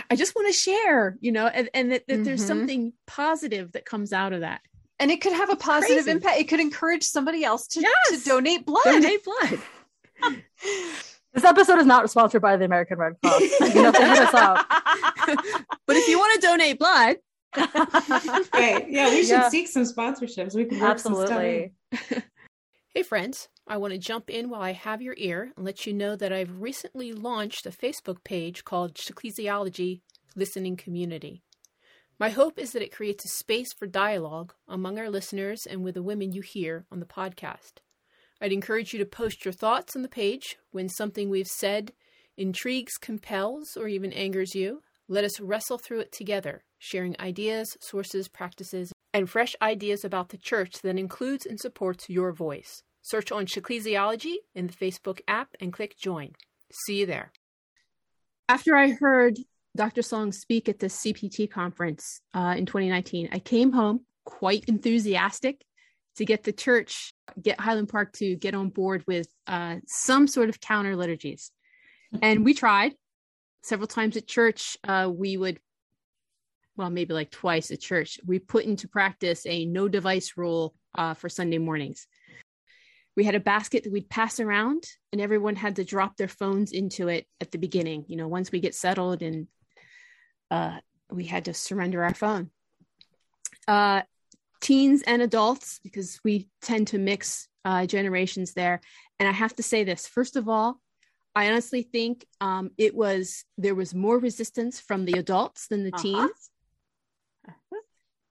I, 0.10 0.16
just 0.16 0.36
want 0.36 0.48
to 0.48 0.54
share, 0.54 1.18
you 1.22 1.32
know, 1.32 1.48
and, 1.48 1.70
and 1.74 1.92
that, 1.92 2.08
that 2.08 2.14
mm-hmm. 2.14 2.24
there's 2.24 2.46
something 2.46 2.94
positive 3.08 3.72
that 3.74 3.86
comes 3.86 4.12
out 4.14 4.34
of 4.34 4.42
that. 4.42 4.62
And 5.00 5.12
it 5.12 5.22
could 5.22 5.34
have 5.34 5.50
a 5.50 5.56
positive 5.56 6.04
Crazy. 6.04 6.12
impact. 6.12 6.40
It 6.40 6.48
could 6.48 6.60
encourage 6.60 7.04
somebody 7.04 7.44
else 7.44 7.68
to, 7.68 7.82
yes. 7.82 8.24
to 8.24 8.30
donate 8.30 8.66
blood. 8.66 8.84
Donate 8.84 9.24
blood. 9.24 9.60
this 11.34 11.44
episode 11.44 11.80
is 11.80 11.86
not 11.86 12.10
sponsored 12.10 12.42
by 12.42 12.58
the 12.58 12.66
American 12.66 12.98
Red 12.98 13.14
Cross. 13.24 13.42
You 13.76 13.84
know, 13.84 13.92
hit 13.92 14.20
us 14.20 14.34
up. 14.34 14.66
but 15.86 15.96
if 15.96 16.08
you 16.08 16.18
want 16.18 16.42
to 16.42 16.48
donate 16.48 16.80
blood, 16.80 17.18
right. 18.54 18.86
Yeah, 18.90 19.10
we 19.10 19.22
should 19.22 19.30
yeah. 19.30 19.50
seek 19.50 19.68
some 19.68 19.84
sponsorships. 19.84 20.56
We 20.56 20.66
can 20.66 20.82
absolutely. 20.82 21.72
Hey, 22.96 23.04
friends. 23.04 23.50
I 23.68 23.76
want 23.76 23.92
to 23.92 24.00
jump 24.00 24.30
in 24.30 24.50
while 24.50 24.62
I 24.62 24.72
have 24.72 25.02
your 25.02 25.16
ear 25.18 25.52
and 25.58 25.66
let 25.66 25.86
you 25.86 25.92
know 25.92 26.16
that 26.16 26.32
I've 26.32 26.62
recently 26.62 27.12
launched 27.12 27.66
a 27.66 27.72
Facebook 27.72 28.24
page 28.24 28.64
called 28.64 28.94
Shecclesiology 28.94 30.00
Listening 30.34 30.78
Community. 30.78 31.42
My 32.18 32.30
hope 32.30 32.58
is 32.58 32.72
that 32.72 32.82
it 32.82 32.96
creates 32.96 33.26
a 33.26 33.38
space 33.38 33.74
for 33.74 33.86
dialogue 33.86 34.54
among 34.66 34.98
our 34.98 35.10
listeners 35.10 35.68
and 35.70 35.84
with 35.84 35.96
the 35.96 36.04
women 36.04 36.32
you 36.32 36.42
hear 36.42 36.86
on 36.90 37.02
the 37.02 37.06
podcast. 37.06 37.80
I'd 38.40 38.54
encourage 38.54 38.94
you 38.94 39.00
to 39.00 39.06
post 39.06 39.44
your 39.44 39.52
thoughts 39.52 39.98
on 39.98 40.02
the 40.02 40.08
page 40.08 40.56
when 40.72 40.88
something 40.88 41.30
we've 41.30 41.48
said 41.48 41.92
intrigues, 42.38 42.94
compels, 42.94 43.76
or 43.76 43.90
even 43.90 44.14
angers 44.14 44.56
you. 44.56 44.82
Let 45.10 45.26
us 45.26 45.42
wrestle 45.42 45.80
through 45.80 46.00
it 46.00 46.14
together, 46.14 46.64
sharing 46.80 47.20
ideas, 47.20 47.76
sources, 47.82 48.30
practices, 48.30 48.94
and 49.16 49.30
fresh 49.30 49.56
ideas 49.62 50.04
about 50.04 50.28
the 50.28 50.38
church 50.38 50.82
that 50.82 51.00
includes 51.00 51.46
and 51.46 51.58
supports 51.58 52.10
your 52.10 52.34
voice. 52.34 52.84
Search 53.02 53.32
on 53.32 53.46
Shecclesiology 53.46 54.36
in 54.54 54.68
the 54.68 54.74
Facebook 54.74 55.22
app 55.26 55.48
and 55.62 55.72
click 55.72 55.98
join. 55.98 56.34
See 56.70 57.00
you 57.00 57.06
there. 57.06 57.32
After 58.50 58.76
I 58.76 58.92
heard 58.92 59.38
Dr. 59.74 60.02
Song 60.02 60.34
speak 60.34 60.68
at 60.68 60.80
the 60.80 60.88
CPT 60.88 61.50
conference 61.50 62.20
uh, 62.34 62.56
in 62.58 62.66
2019, 62.66 63.30
I 63.32 63.40
came 63.40 63.72
home 63.72 64.02
quite 64.26 64.66
enthusiastic 64.66 65.64
to 66.18 66.26
get 66.26 66.44
the 66.44 66.52
church, 66.52 67.14
get 67.42 67.58
Highland 67.58 67.88
Park 67.88 68.12
to 68.18 68.36
get 68.36 68.54
on 68.54 68.68
board 68.68 69.06
with 69.08 69.30
uh, 69.48 69.78
some 69.88 70.28
sort 70.28 70.50
of 70.50 70.60
counter 70.60 70.98
liturgies. 70.98 71.52
And 72.22 72.44
we 72.44 72.54
tried 72.54 72.96
several 73.64 73.88
times 73.88 74.18
at 74.18 74.28
church. 74.28 74.76
Uh, 74.84 75.10
we 75.14 75.38
would, 75.38 75.60
well, 76.78 76.90
maybe 76.90 77.14
like 77.14 77.32
twice 77.32 77.72
at 77.72 77.80
church, 77.80 78.20
we 78.26 78.40
put 78.40 78.66
into 78.66 78.88
practice 78.88 79.46
a 79.46 79.66
no 79.66 79.88
device 79.88 80.34
rule 80.36 80.74
uh, 80.98 81.14
for 81.14 81.30
Sunday 81.30 81.58
mornings. 81.58 82.08
We 83.16 83.24
had 83.24 83.36
a 83.36 83.40
basket 83.40 83.84
that 83.84 83.94
we'd 83.94 84.10
pass 84.10 84.40
around, 84.42 84.84
and 85.12 85.22
everyone 85.22 85.56
had 85.56 85.78
to 85.78 85.86
drop 85.86 86.18
their 86.18 86.28
phones 86.28 86.74
into 86.74 87.08
it 87.08 87.26
at 87.40 87.52
the 87.52 87.58
beginning. 87.58 88.06
You 88.08 88.18
know, 88.18 88.28
once 88.28 88.52
we 88.52 88.60
get 88.60 88.76
settled 88.76 89.22
and 89.22 89.48
uh, 90.52 90.80
we 91.10 91.26
had 91.26 91.46
to 91.46 91.54
surrender 91.54 92.04
our 92.04 92.14
phone. 92.14 92.50
Uh, 93.68 94.02
teens 94.62 95.02
and 95.08 95.22
adults, 95.22 95.80
because 95.84 96.20
we 96.24 96.50
tend 96.62 96.88
to 96.88 96.98
mix 96.98 97.48
uh, 97.64 97.86
generations 97.86 98.54
there. 98.54 98.82
And 99.20 99.30
I 99.30 99.32
have 99.32 99.56
to 99.56 99.64
say 99.64 99.84
this 99.84 100.08
first 100.08 100.36
of 100.36 100.50
all, 100.50 100.82
I 101.36 101.50
honestly 101.50 101.84
think 101.84 102.26
um, 102.42 102.72
it 102.78 102.96
was 102.96 103.44
there 103.58 103.76
was 103.76 103.94
more 103.94 104.20
resistance 104.20 104.80
from 104.80 105.06
the 105.06 105.20
adults 105.20 105.68
than 105.68 105.84
the 105.84 105.94
Uh-huh. 105.94 106.02
teens, 106.02 106.50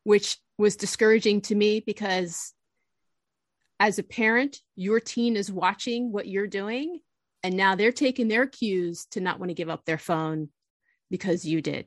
which 0.04 0.38
was 0.58 0.76
discouraging 0.76 1.40
to 1.42 1.54
me 1.54 1.80
because 1.80 2.52
as 3.80 3.98
a 3.98 4.02
parent, 4.04 4.60
your 4.76 5.00
teen 5.00 5.36
is 5.36 5.50
watching 5.50 6.12
what 6.12 6.28
you're 6.28 6.46
doing, 6.46 7.00
and 7.42 7.56
now 7.56 7.74
they're 7.74 7.92
taking 7.92 8.28
their 8.28 8.46
cues 8.46 9.06
to 9.10 9.20
not 9.20 9.38
want 9.38 9.50
to 9.50 9.54
give 9.54 9.68
up 9.68 9.84
their 9.84 9.98
phone 9.98 10.48
because 11.10 11.44
you 11.44 11.60
did. 11.60 11.86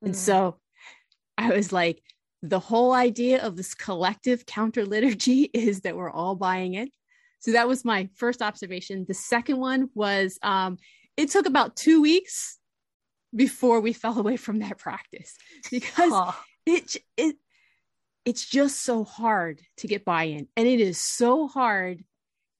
And 0.00 0.14
Mm. 0.14 0.16
so 0.16 0.60
I 1.38 1.50
was 1.50 1.72
like, 1.72 2.02
the 2.42 2.58
whole 2.58 2.92
idea 2.92 3.42
of 3.42 3.56
this 3.56 3.74
collective 3.74 4.46
counter 4.46 4.84
liturgy 4.84 5.42
is 5.54 5.82
that 5.82 5.96
we're 5.96 6.10
all 6.10 6.34
buying 6.34 6.74
it. 6.74 6.90
So 7.38 7.52
that 7.52 7.68
was 7.68 7.84
my 7.84 8.08
first 8.14 8.42
observation. 8.42 9.04
The 9.06 9.14
second 9.14 9.58
one 9.58 9.90
was 9.94 10.38
um, 10.42 10.78
it 11.16 11.30
took 11.30 11.46
about 11.46 11.76
two 11.76 12.00
weeks 12.00 12.58
before 13.34 13.80
we 13.80 13.92
fell 13.92 14.18
away 14.18 14.36
from 14.36 14.60
that 14.60 14.78
practice. 14.78 15.36
Because 15.70 16.34
it 16.66 16.96
it 17.16 17.36
it's 18.24 18.48
just 18.48 18.82
so 18.82 19.04
hard 19.04 19.60
to 19.78 19.88
get 19.88 20.04
buy-in. 20.04 20.46
And 20.56 20.68
it 20.68 20.80
is 20.80 20.98
so 20.98 21.48
hard 21.48 22.04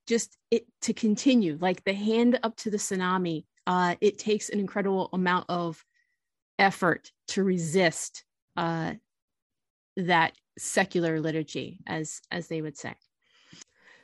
just 0.07 0.37
it 0.51 0.67
to 0.83 0.93
continue. 0.93 1.57
Like 1.61 1.85
the 1.85 1.95
hand 1.95 2.39
up 2.43 2.57
to 2.59 2.71
the 2.71 2.79
tsunami 2.79 3.45
uh 3.67 3.95
it 4.01 4.19
takes 4.19 4.49
an 4.49 4.59
incredible 4.59 5.09
amount 5.13 5.47
of 5.49 5.85
effort 6.59 7.13
to 7.29 7.45
resist 7.45 8.25
uh 8.57 8.95
that 9.97 10.33
secular 10.59 11.21
liturgy 11.21 11.81
as 11.87 12.21
as 12.31 12.49
they 12.49 12.61
would 12.61 12.77
say. 12.77 12.95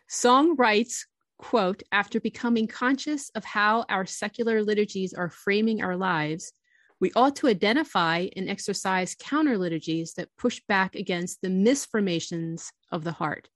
Song 0.06 0.56
writes 0.56 1.06
quote 1.38 1.82
after 1.92 2.20
becoming 2.20 2.66
conscious 2.66 3.30
of 3.30 3.44
how 3.44 3.84
our 3.88 4.04
secular 4.04 4.62
liturgies 4.62 5.14
are 5.14 5.30
framing 5.30 5.82
our 5.82 5.96
lives 5.96 6.52
we 7.00 7.12
ought 7.14 7.36
to 7.36 7.48
identify 7.48 8.26
and 8.34 8.48
exercise 8.48 9.14
counter 9.18 9.56
liturgies 9.56 10.14
that 10.14 10.34
push 10.36 10.60
back 10.68 10.94
against 10.94 11.40
the 11.42 11.50
misformations 11.50 12.72
of 12.90 13.04
the 13.04 13.12
heart. 13.12 13.48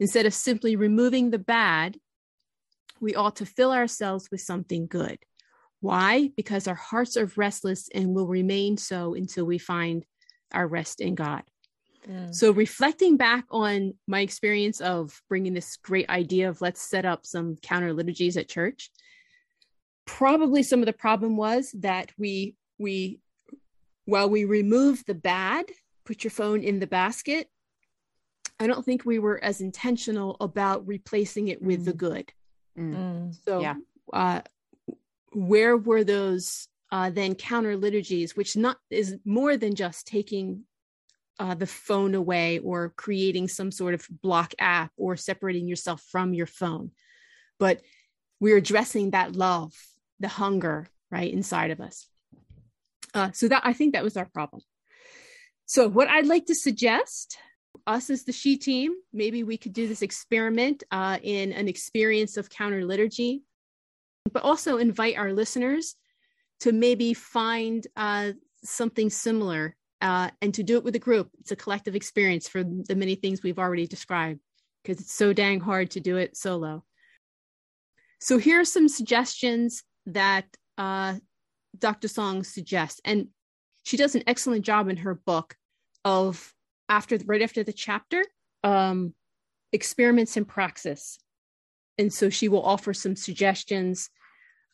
Instead 0.00 0.26
of 0.26 0.34
simply 0.34 0.74
removing 0.74 1.30
the 1.30 1.38
bad, 1.38 1.96
we 3.00 3.14
ought 3.14 3.36
to 3.36 3.46
fill 3.46 3.72
ourselves 3.72 4.28
with 4.30 4.40
something 4.40 4.86
good. 4.86 5.18
Why? 5.80 6.30
Because 6.36 6.66
our 6.66 6.76
hearts 6.76 7.16
are 7.16 7.30
restless 7.36 7.88
and 7.94 8.14
will 8.14 8.26
remain 8.26 8.76
so 8.76 9.14
until 9.14 9.44
we 9.44 9.58
find 9.58 10.04
our 10.52 10.66
rest 10.66 11.00
in 11.00 11.14
God. 11.14 11.42
Mm. 12.08 12.34
So, 12.34 12.52
reflecting 12.52 13.16
back 13.16 13.44
on 13.50 13.94
my 14.08 14.20
experience 14.20 14.80
of 14.80 15.20
bringing 15.28 15.54
this 15.54 15.76
great 15.76 16.08
idea 16.08 16.48
of 16.48 16.60
let's 16.60 16.82
set 16.82 17.04
up 17.04 17.26
some 17.26 17.56
counter 17.62 17.92
liturgies 17.92 18.36
at 18.36 18.48
church, 18.48 18.90
probably 20.04 20.62
some 20.62 20.80
of 20.80 20.86
the 20.86 20.92
problem 20.92 21.36
was 21.36 21.72
that 21.78 22.10
we 22.18 22.56
we 22.82 23.20
while 24.04 24.28
we 24.28 24.44
removed 24.44 25.06
the 25.06 25.14
bad, 25.14 25.66
put 26.04 26.24
your 26.24 26.30
phone 26.32 26.62
in 26.62 26.80
the 26.80 26.86
basket. 26.86 27.48
I 28.58 28.66
don't 28.66 28.84
think 28.84 29.04
we 29.04 29.18
were 29.18 29.42
as 29.42 29.60
intentional 29.60 30.36
about 30.40 30.86
replacing 30.86 31.48
it 31.48 31.62
with 31.62 31.84
the 31.84 31.92
good. 31.92 32.32
Mm. 32.76 33.34
So, 33.44 33.60
Yeah. 33.60 33.76
uh, 34.12 34.40
where 35.32 35.76
were 35.76 36.04
those 36.04 36.68
uh, 36.90 37.08
then 37.08 37.34
counter 37.34 37.76
liturgies, 37.76 38.36
which 38.36 38.54
not 38.54 38.76
is 38.90 39.16
more 39.24 39.56
than 39.56 39.74
just 39.74 40.06
taking 40.06 40.64
uh, 41.38 41.54
the 41.54 41.66
phone 41.66 42.14
away 42.14 42.58
or 42.58 42.90
creating 42.90 43.48
some 43.48 43.70
sort 43.70 43.94
of 43.94 44.06
block 44.20 44.52
app 44.58 44.92
or 44.96 45.16
separating 45.16 45.66
yourself 45.66 46.02
from 46.10 46.34
your 46.34 46.46
phone, 46.46 46.90
but 47.58 47.80
we're 48.40 48.58
addressing 48.58 49.10
that 49.10 49.34
love, 49.34 49.72
the 50.20 50.28
hunger, 50.28 50.86
right 51.10 51.32
inside 51.32 51.70
of 51.70 51.80
us. 51.80 52.06
Uh, 53.14 53.30
so 53.32 53.48
that 53.48 53.62
I 53.64 53.72
think 53.72 53.92
that 53.92 54.04
was 54.04 54.16
our 54.16 54.26
problem. 54.26 54.62
So 55.66 55.88
what 55.88 56.08
I'd 56.08 56.26
like 56.26 56.46
to 56.46 56.54
suggest 56.54 57.38
us 57.86 58.10
as 58.10 58.24
the 58.24 58.32
she 58.32 58.56
team 58.56 58.92
maybe 59.12 59.42
we 59.42 59.56
could 59.56 59.72
do 59.72 59.88
this 59.88 60.02
experiment 60.02 60.82
uh, 60.90 61.18
in 61.22 61.52
an 61.52 61.68
experience 61.68 62.36
of 62.36 62.50
counter 62.50 62.84
liturgy 62.84 63.42
but 64.32 64.42
also 64.42 64.78
invite 64.78 65.16
our 65.16 65.32
listeners 65.32 65.96
to 66.60 66.72
maybe 66.72 67.12
find 67.12 67.86
uh, 67.96 68.32
something 68.62 69.10
similar 69.10 69.74
uh, 70.00 70.30
and 70.40 70.54
to 70.54 70.62
do 70.62 70.76
it 70.76 70.84
with 70.84 70.94
a 70.94 71.00
group 71.00 71.30
it's 71.40 71.52
a 71.52 71.56
collective 71.56 71.96
experience 71.96 72.48
for 72.48 72.62
the 72.62 72.94
many 72.94 73.14
things 73.14 73.42
we've 73.42 73.58
already 73.58 73.86
described 73.86 74.40
because 74.82 75.00
it's 75.00 75.14
so 75.14 75.32
dang 75.32 75.60
hard 75.60 75.90
to 75.90 76.00
do 76.00 76.16
it 76.16 76.36
solo 76.36 76.84
so 78.20 78.38
here 78.38 78.60
are 78.60 78.64
some 78.64 78.88
suggestions 78.88 79.82
that 80.06 80.44
uh, 80.78 81.14
dr 81.78 82.06
song 82.08 82.44
suggests. 82.44 83.00
And 83.04 83.28
she 83.84 83.96
does 83.96 84.14
an 84.14 84.22
excellent 84.26 84.64
job 84.64 84.88
in 84.88 84.98
her 84.98 85.14
book 85.14 85.56
of 86.04 86.52
after 86.88 87.18
right 87.24 87.42
after 87.42 87.62
the 87.62 87.72
chapter 87.72 88.24
um 88.64 89.14
experiments 89.72 90.36
in 90.36 90.44
praxis. 90.44 91.18
And 91.98 92.12
so 92.12 92.30
she 92.30 92.48
will 92.48 92.62
offer 92.62 92.92
some 92.92 93.16
suggestions 93.16 94.10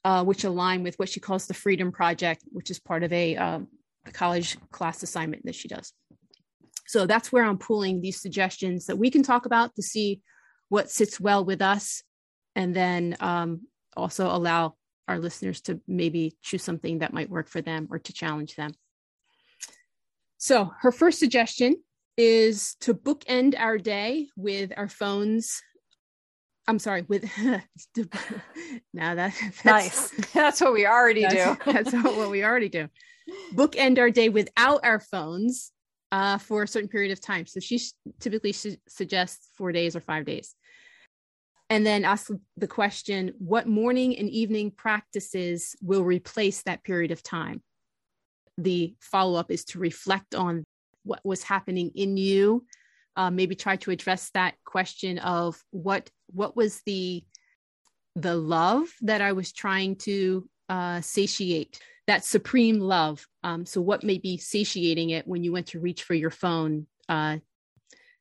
uh, 0.04 0.24
which 0.24 0.44
align 0.44 0.82
with 0.82 0.98
what 0.98 1.08
she 1.08 1.20
calls 1.20 1.46
the 1.46 1.54
freedom 1.54 1.92
project 1.92 2.42
which 2.50 2.70
is 2.70 2.78
part 2.78 3.02
of 3.02 3.12
a, 3.12 3.36
um, 3.36 3.68
a 4.06 4.10
college 4.10 4.56
class 4.70 5.02
assignment 5.02 5.44
that 5.44 5.54
she 5.54 5.68
does. 5.68 5.92
So 6.86 7.06
that's 7.06 7.30
where 7.30 7.44
i'm 7.44 7.58
pulling 7.58 8.00
these 8.00 8.20
suggestions 8.20 8.86
that 8.86 8.96
we 8.96 9.10
can 9.10 9.22
talk 9.22 9.46
about 9.46 9.74
to 9.76 9.82
see 9.82 10.20
what 10.68 10.90
sits 10.90 11.20
well 11.20 11.44
with 11.44 11.62
us 11.62 12.02
and 12.54 12.74
then 12.74 13.16
um, 13.20 13.62
also 13.96 14.26
allow 14.26 14.74
our 15.08 15.18
listeners 15.18 15.60
to 15.62 15.80
maybe 15.88 16.36
choose 16.42 16.62
something 16.62 16.98
that 16.98 17.12
might 17.12 17.30
work 17.30 17.48
for 17.48 17.60
them 17.60 17.88
or 17.90 17.98
to 17.98 18.12
challenge 18.12 18.54
them 18.54 18.72
so 20.38 20.70
her 20.80 20.92
first 20.92 21.18
suggestion 21.18 21.76
is 22.16 22.76
to 22.80 22.94
bookend 22.94 23.58
our 23.58 23.76
day 23.76 24.28
with 24.36 24.72
our 24.76 24.88
phones. 24.88 25.60
I'm 26.68 26.78
sorry, 26.78 27.02
with 27.02 27.24
now 28.94 29.14
that 29.14 29.34
that's, 29.34 29.64
Nice. 29.64 30.10
That's 30.32 30.60
what 30.60 30.72
we 30.72 30.86
already 30.86 31.26
do. 31.26 31.56
that's, 31.64 31.92
that's 31.92 31.92
what 31.92 32.30
we 32.30 32.44
already 32.44 32.68
do. 32.68 32.88
Bookend 33.54 33.98
our 33.98 34.10
day 34.10 34.28
without 34.28 34.80
our 34.84 35.00
phones 35.00 35.72
uh, 36.12 36.38
for 36.38 36.62
a 36.62 36.68
certain 36.68 36.88
period 36.88 37.10
of 37.10 37.20
time. 37.20 37.46
So 37.46 37.58
she 37.58 37.80
typically 38.20 38.52
su- 38.52 38.76
suggests 38.86 39.48
four 39.56 39.72
days 39.72 39.96
or 39.96 40.00
five 40.00 40.24
days. 40.24 40.54
And 41.70 41.84
then 41.84 42.04
ask 42.04 42.30
the 42.56 42.66
question 42.66 43.34
what 43.38 43.66
morning 43.66 44.16
and 44.16 44.30
evening 44.30 44.70
practices 44.70 45.76
will 45.82 46.02
replace 46.02 46.62
that 46.62 46.82
period 46.82 47.10
of 47.10 47.22
time? 47.22 47.62
The 48.56 48.94
follow 49.00 49.38
up 49.38 49.50
is 49.50 49.64
to 49.66 49.78
reflect 49.78 50.34
on 50.34 50.64
what 51.04 51.20
was 51.24 51.42
happening 51.42 51.92
in 51.94 52.16
you. 52.16 52.64
Uh, 53.16 53.30
maybe 53.30 53.54
try 53.54 53.76
to 53.76 53.90
address 53.90 54.30
that 54.30 54.54
question 54.64 55.18
of 55.18 55.62
what 55.70 56.08
what 56.32 56.56
was 56.56 56.80
the 56.86 57.24
the 58.14 58.36
love 58.36 58.86
that 59.02 59.20
I 59.20 59.32
was 59.32 59.52
trying 59.52 59.96
to 59.96 60.48
uh, 60.68 61.00
satiate 61.00 61.80
that 62.08 62.24
supreme 62.24 62.80
love. 62.80 63.26
Um, 63.44 63.64
so, 63.66 63.80
what 63.80 64.02
may 64.02 64.18
be 64.18 64.38
satiating 64.38 65.10
it 65.10 65.28
when 65.28 65.44
you 65.44 65.52
went 65.52 65.68
to 65.68 65.80
reach 65.80 66.02
for 66.02 66.14
your 66.14 66.30
phone? 66.30 66.86
Uh, 67.08 67.36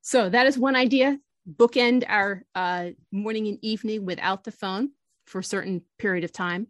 so, 0.02 0.30
that 0.30 0.46
is 0.46 0.58
one 0.58 0.76
idea. 0.76 1.18
Bookend 1.50 2.04
our 2.08 2.44
uh, 2.56 2.90
morning 3.12 3.48
and 3.48 3.60
evening 3.62 4.06
without 4.06 4.44
the 4.44 4.52
phone 4.52 4.92
for 5.26 5.40
a 5.40 5.44
certain 5.44 5.82
period 5.98 6.24
of 6.24 6.32
time. 6.32 6.68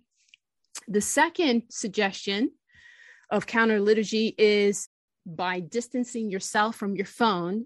The 0.87 1.01
second 1.01 1.63
suggestion 1.69 2.51
of 3.29 3.47
counter 3.47 3.79
liturgy 3.79 4.35
is 4.37 4.87
by 5.25 5.59
distancing 5.59 6.29
yourself 6.29 6.75
from 6.75 6.95
your 6.95 7.05
phone. 7.05 7.65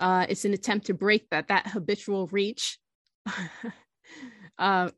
Uh, 0.00 0.26
it's 0.28 0.44
an 0.44 0.54
attempt 0.54 0.86
to 0.86 0.94
break 0.94 1.28
that 1.30 1.48
that 1.48 1.68
habitual 1.68 2.26
reach 2.28 2.78
uh, 4.58 4.90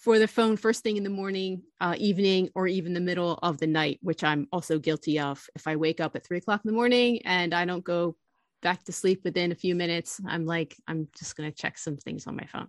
for 0.00 0.18
the 0.18 0.26
phone 0.26 0.56
first 0.56 0.82
thing 0.82 0.96
in 0.96 1.04
the 1.04 1.10
morning, 1.10 1.62
uh, 1.80 1.94
evening, 1.98 2.48
or 2.54 2.66
even 2.66 2.92
the 2.92 3.00
middle 3.00 3.38
of 3.42 3.58
the 3.58 3.66
night, 3.66 3.98
which 4.02 4.24
I'm 4.24 4.48
also 4.52 4.78
guilty 4.78 5.20
of. 5.20 5.46
If 5.54 5.68
I 5.68 5.76
wake 5.76 6.00
up 6.00 6.16
at 6.16 6.26
three 6.26 6.38
o'clock 6.38 6.62
in 6.64 6.68
the 6.68 6.74
morning 6.74 7.22
and 7.24 7.54
I 7.54 7.64
don't 7.64 7.84
go 7.84 8.16
back 8.62 8.84
to 8.84 8.92
sleep 8.92 9.22
within 9.24 9.52
a 9.52 9.56
few 9.56 9.74
minutes, 9.74 10.20
I'm 10.26 10.46
like, 10.46 10.76
I'm 10.86 11.08
just 11.18 11.36
going 11.36 11.50
to 11.50 11.56
check 11.56 11.78
some 11.78 11.96
things 11.96 12.26
on 12.26 12.36
my 12.36 12.46
phone. 12.46 12.68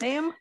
Same. 0.00 0.32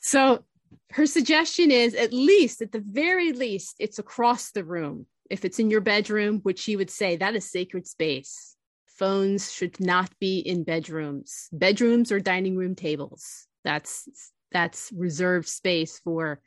So 0.00 0.44
her 0.92 1.06
suggestion 1.06 1.70
is 1.70 1.94
at 1.94 2.12
least, 2.12 2.62
at 2.62 2.72
the 2.72 2.84
very 2.84 3.32
least, 3.32 3.76
it's 3.78 3.98
across 3.98 4.50
the 4.50 4.64
room. 4.64 5.06
If 5.28 5.44
it's 5.44 5.58
in 5.58 5.70
your 5.70 5.80
bedroom, 5.80 6.40
which 6.42 6.58
she 6.58 6.76
would 6.76 6.90
say 6.90 7.16
that 7.16 7.36
is 7.36 7.50
sacred 7.50 7.86
space. 7.86 8.56
Phones 8.86 9.52
should 9.52 9.80
not 9.80 10.10
be 10.18 10.40
in 10.40 10.64
bedrooms. 10.64 11.48
Bedrooms 11.52 12.12
or 12.12 12.20
dining 12.20 12.56
room 12.56 12.74
tables. 12.74 13.46
That's 13.64 14.08
that's 14.52 14.90
reserved 14.92 15.48
space 15.48 16.00
for 16.00 16.40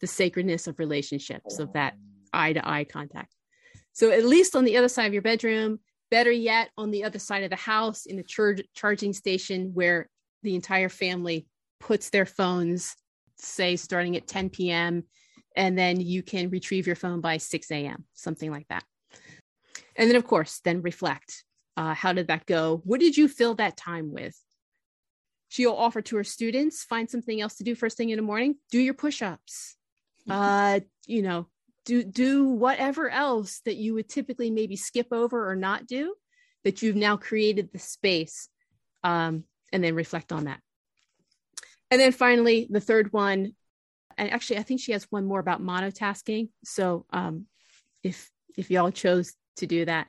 the 0.00 0.06
sacredness 0.06 0.66
of 0.66 0.78
relationships, 0.78 1.58
of 1.58 1.72
that 1.72 1.94
eye 2.32 2.52
to 2.52 2.68
eye 2.68 2.84
contact. 2.84 3.34
So 3.92 4.10
at 4.10 4.24
least 4.24 4.54
on 4.54 4.64
the 4.64 4.76
other 4.76 4.88
side 4.88 5.06
of 5.06 5.12
your 5.12 5.22
bedroom, 5.22 5.80
better 6.12 6.30
yet, 6.30 6.68
on 6.76 6.90
the 6.90 7.04
other 7.04 7.18
side 7.18 7.42
of 7.42 7.48
the 7.48 7.56
house 7.56 8.04
in 8.04 8.16
the 8.18 8.22
char- 8.22 8.58
charging 8.74 9.14
station 9.14 9.70
where 9.72 10.10
the 10.42 10.54
entire 10.54 10.90
family 10.90 11.46
puts 11.80 12.10
their 12.10 12.26
phones, 12.26 12.94
say 13.38 13.76
starting 13.76 14.14
at 14.14 14.28
10 14.28 14.50
p.m., 14.50 15.04
and 15.56 15.76
then 15.76 16.00
you 16.02 16.22
can 16.22 16.50
retrieve 16.50 16.86
your 16.86 16.96
phone 16.96 17.22
by 17.22 17.38
6 17.38 17.70
a.m., 17.70 18.04
something 18.12 18.50
like 18.50 18.68
that. 18.68 18.84
And 19.96 20.08
then, 20.08 20.16
of 20.16 20.26
course, 20.26 20.60
then 20.62 20.82
reflect. 20.82 21.44
Uh, 21.78 21.94
how 21.94 22.12
did 22.12 22.28
that 22.28 22.44
go? 22.44 22.82
What 22.84 23.00
did 23.00 23.16
you 23.16 23.26
fill 23.26 23.54
that 23.54 23.78
time 23.78 24.12
with? 24.12 24.38
She'll 25.48 25.72
offer 25.72 26.02
to 26.02 26.16
her 26.16 26.24
students 26.24 26.84
find 26.84 27.08
something 27.08 27.40
else 27.40 27.56
to 27.56 27.64
do 27.64 27.74
first 27.74 27.96
thing 27.96 28.10
in 28.10 28.16
the 28.16 28.22
morning. 28.22 28.56
Do 28.70 28.78
your 28.78 28.94
push-ups. 28.94 29.76
Uh, 30.28 30.80
you 31.06 31.22
know, 31.22 31.48
do 31.84 32.02
do 32.04 32.44
whatever 32.44 33.10
else 33.10 33.60
that 33.64 33.76
you 33.76 33.94
would 33.94 34.08
typically 34.08 34.50
maybe 34.50 34.76
skip 34.76 35.08
over 35.12 35.50
or 35.50 35.56
not 35.56 35.86
do. 35.86 36.14
That 36.64 36.80
you've 36.80 36.96
now 36.96 37.16
created 37.16 37.72
the 37.72 37.80
space, 37.80 38.48
um, 39.02 39.44
and 39.72 39.82
then 39.82 39.96
reflect 39.96 40.30
on 40.30 40.44
that. 40.44 40.60
And 41.90 42.00
then 42.00 42.12
finally, 42.12 42.68
the 42.70 42.80
third 42.80 43.12
one, 43.12 43.54
and 44.16 44.30
actually, 44.30 44.58
I 44.58 44.62
think 44.62 44.80
she 44.80 44.92
has 44.92 45.06
one 45.10 45.24
more 45.24 45.40
about 45.40 45.60
monotasking. 45.60 46.50
So 46.64 47.04
um, 47.10 47.46
if 48.02 48.30
if 48.56 48.70
y'all 48.70 48.92
chose 48.92 49.34
to 49.56 49.66
do 49.66 49.84
that, 49.84 50.06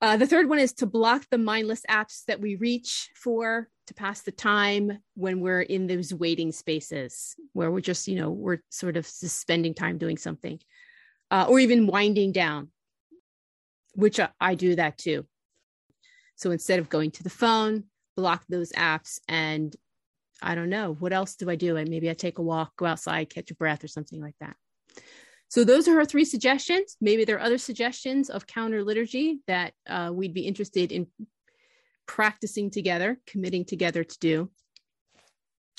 uh, 0.00 0.16
the 0.16 0.26
third 0.26 0.48
one 0.48 0.58
is 0.58 0.72
to 0.74 0.86
block 0.86 1.24
the 1.30 1.38
mindless 1.38 1.82
apps 1.88 2.24
that 2.26 2.40
we 2.40 2.56
reach 2.56 3.08
for 3.14 3.68
to 3.86 3.94
pass 3.94 4.22
the 4.22 4.32
time 4.32 4.98
when 5.14 5.40
we're 5.40 5.60
in 5.62 5.86
those 5.86 6.14
waiting 6.14 6.52
spaces 6.52 7.34
where 7.52 7.70
we're 7.70 7.80
just, 7.80 8.08
you 8.08 8.16
know, 8.16 8.30
we're 8.30 8.58
sort 8.70 8.96
of 8.96 9.06
spending 9.06 9.74
time 9.74 9.98
doing 9.98 10.16
something, 10.16 10.58
uh, 11.30 11.46
or 11.48 11.58
even 11.58 11.86
winding 11.86 12.32
down, 12.32 12.68
which 13.94 14.20
I, 14.20 14.28
I 14.40 14.54
do 14.54 14.76
that 14.76 14.98
too. 14.98 15.26
So 16.36 16.50
instead 16.50 16.78
of 16.78 16.88
going 16.88 17.10
to 17.12 17.22
the 17.22 17.30
phone, 17.30 17.84
block 18.16 18.44
those 18.48 18.72
apps 18.72 19.18
and 19.28 19.74
I 20.42 20.54
don't 20.54 20.70
know. 20.70 20.94
What 20.94 21.12
else 21.12 21.36
do 21.36 21.48
I 21.48 21.54
do? 21.54 21.76
And 21.76 21.88
maybe 21.88 22.10
I 22.10 22.14
take 22.14 22.38
a 22.38 22.42
walk, 22.42 22.76
go 22.76 22.86
outside, 22.86 23.30
catch 23.30 23.50
a 23.50 23.54
breath, 23.54 23.84
or 23.84 23.88
something 23.88 24.20
like 24.20 24.34
that. 24.40 24.56
So 25.48 25.64
those 25.64 25.86
are 25.86 25.94
her 25.94 26.04
three 26.04 26.24
suggestions. 26.24 26.96
Maybe 27.00 27.24
there 27.24 27.36
are 27.36 27.42
other 27.42 27.58
suggestions 27.58 28.30
of 28.30 28.46
counter 28.46 28.82
liturgy 28.82 29.40
that 29.46 29.74
uh, 29.86 30.10
we'd 30.12 30.34
be 30.34 30.46
interested 30.46 30.90
in 30.90 31.06
practicing 32.06 32.70
together, 32.70 33.18
committing 33.26 33.64
together 33.64 34.04
to 34.04 34.18
do. 34.18 34.50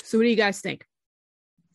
So 0.03 0.17
what 0.17 0.23
do 0.23 0.29
you 0.29 0.35
guys 0.35 0.61
think? 0.61 0.85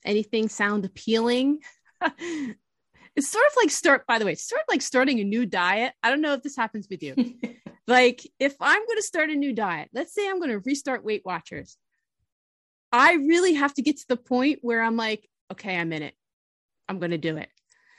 Anything 0.05 0.49
sound 0.49 0.85
appealing? 0.85 1.61
it's 2.03 3.31
sort 3.31 3.47
of 3.47 3.53
like 3.57 3.71
start 3.71 4.07
by 4.07 4.19
the 4.19 4.25
way, 4.25 4.33
it's 4.33 4.49
sort 4.49 4.61
of 4.61 4.67
like 4.69 4.83
starting 4.83 5.21
a 5.21 5.25
new 5.25 5.47
diet. 5.47 5.93
I 6.03 6.11
don't 6.11 6.21
know 6.21 6.35
if 6.35 6.43
this 6.43 6.57
happens 6.57 6.89
with 6.91 7.03
you. 7.03 7.15
like 7.87 8.27
if 8.39 8.55
I'm 8.61 8.87
going 8.87 8.99
to 8.99 9.03
start 9.03 9.31
a 9.31 9.35
new 9.35 9.53
diet, 9.53 9.89
let's 9.93 10.15
say 10.15 10.29
I'm 10.29 10.39
going 10.39 10.51
to 10.51 10.61
restart 10.61 11.05
Weight 11.05 11.23
Watchers 11.25 11.77
I 12.93 13.15
really 13.15 13.55
have 13.55 13.75
to 13.75 13.83
get 13.83 13.99
to 13.99 14.09
the 14.09 14.17
point 14.17 14.61
where 14.63 14.83
I'm 14.83 14.97
like, 14.97 15.29
okay, 15.53 15.77
I'm 15.77 15.93
in 15.93 16.03
it. 16.03 16.15
I'm 16.89 16.99
going 16.99 17.11
to 17.11 17.19
do 17.19 17.37
it. 17.37 17.49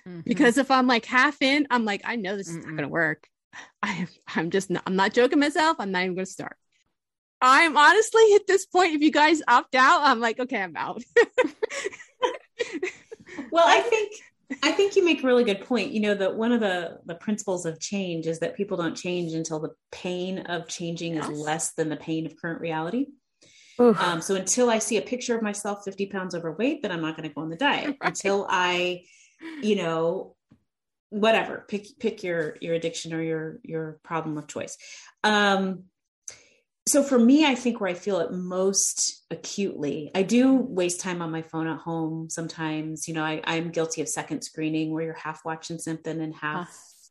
Mm-hmm. 0.07 0.21
Because 0.25 0.57
if 0.57 0.71
I'm 0.71 0.87
like 0.87 1.05
half 1.05 1.41
in, 1.41 1.67
I'm 1.69 1.85
like, 1.85 2.01
I 2.05 2.15
know 2.15 2.35
this 2.35 2.49
is 2.49 2.55
not 2.55 2.65
going 2.65 2.77
to 2.77 2.87
work. 2.87 3.27
I, 3.83 4.07
I'm 4.35 4.49
just 4.49 4.69
not, 4.69 4.83
I'm 4.85 4.95
not 4.95 5.13
joking 5.13 5.39
myself. 5.39 5.77
I'm 5.79 5.91
not 5.91 6.03
even 6.03 6.15
going 6.15 6.25
to 6.25 6.31
start. 6.31 6.57
I'm 7.41 7.77
honestly 7.77 8.33
at 8.35 8.47
this 8.47 8.65
point, 8.65 8.95
if 8.95 9.01
you 9.01 9.11
guys 9.11 9.41
opt 9.47 9.75
out, 9.75 10.01
I'm 10.03 10.19
like, 10.19 10.39
okay, 10.39 10.61
I'm 10.61 10.75
out. 10.75 11.01
well, 13.51 13.65
I 13.65 13.79
think 13.79 14.13
I 14.63 14.71
think 14.71 14.95
you 14.95 15.05
make 15.05 15.23
a 15.23 15.27
really 15.27 15.43
good 15.43 15.61
point. 15.61 15.91
You 15.91 16.01
know 16.01 16.15
that 16.15 16.35
one 16.35 16.51
of 16.51 16.59
the 16.59 16.99
the 17.05 17.15
principles 17.15 17.65
of 17.65 17.79
change 17.79 18.27
is 18.27 18.39
that 18.39 18.57
people 18.57 18.75
don't 18.75 18.95
change 18.95 19.33
until 19.33 19.59
the 19.59 19.69
pain 19.89 20.39
of 20.39 20.67
changing 20.67 21.15
yes. 21.15 21.29
is 21.29 21.39
less 21.39 21.71
than 21.73 21.87
the 21.87 21.95
pain 21.95 22.25
of 22.25 22.35
current 22.35 22.59
reality. 22.59 23.05
Um, 23.79 24.21
so 24.21 24.35
until 24.35 24.69
I 24.69 24.79
see 24.79 24.97
a 24.97 25.01
picture 25.01 25.37
of 25.37 25.41
myself 25.41 25.85
50 25.85 26.07
pounds 26.07 26.35
overweight, 26.35 26.81
then 26.81 26.91
I'm 26.91 27.01
not 27.01 27.15
going 27.15 27.29
to 27.29 27.33
go 27.33 27.41
on 27.41 27.49
the 27.49 27.55
diet 27.55 27.87
right. 28.01 28.09
until 28.09 28.45
I, 28.49 29.03
you 29.61 29.77
know, 29.77 30.35
whatever, 31.09 31.65
pick, 31.67 31.99
pick 31.99 32.23
your, 32.23 32.57
your 32.61 32.75
addiction 32.75 33.13
or 33.13 33.21
your, 33.21 33.59
your 33.63 33.99
problem 34.03 34.37
of 34.37 34.47
choice. 34.47 34.77
Um, 35.23 35.85
so 36.87 37.03
for 37.03 37.19
me, 37.19 37.45
I 37.45 37.53
think 37.53 37.79
where 37.79 37.89
I 37.91 37.93
feel 37.93 38.19
it 38.19 38.31
most 38.31 39.23
acutely, 39.29 40.09
I 40.15 40.23
do 40.23 40.55
waste 40.55 41.01
time 41.01 41.21
on 41.21 41.31
my 41.31 41.43
phone 41.43 41.67
at 41.67 41.77
home. 41.77 42.29
Sometimes, 42.31 43.07
you 43.07 43.13
know, 43.13 43.23
I, 43.23 43.41
I'm 43.43 43.69
guilty 43.69 44.01
of 44.01 44.09
second 44.09 44.41
screening 44.41 44.91
where 44.91 45.03
you're 45.03 45.13
half 45.13 45.45
watching 45.45 45.77
something 45.77 46.19
and 46.19 46.33
half 46.33 46.69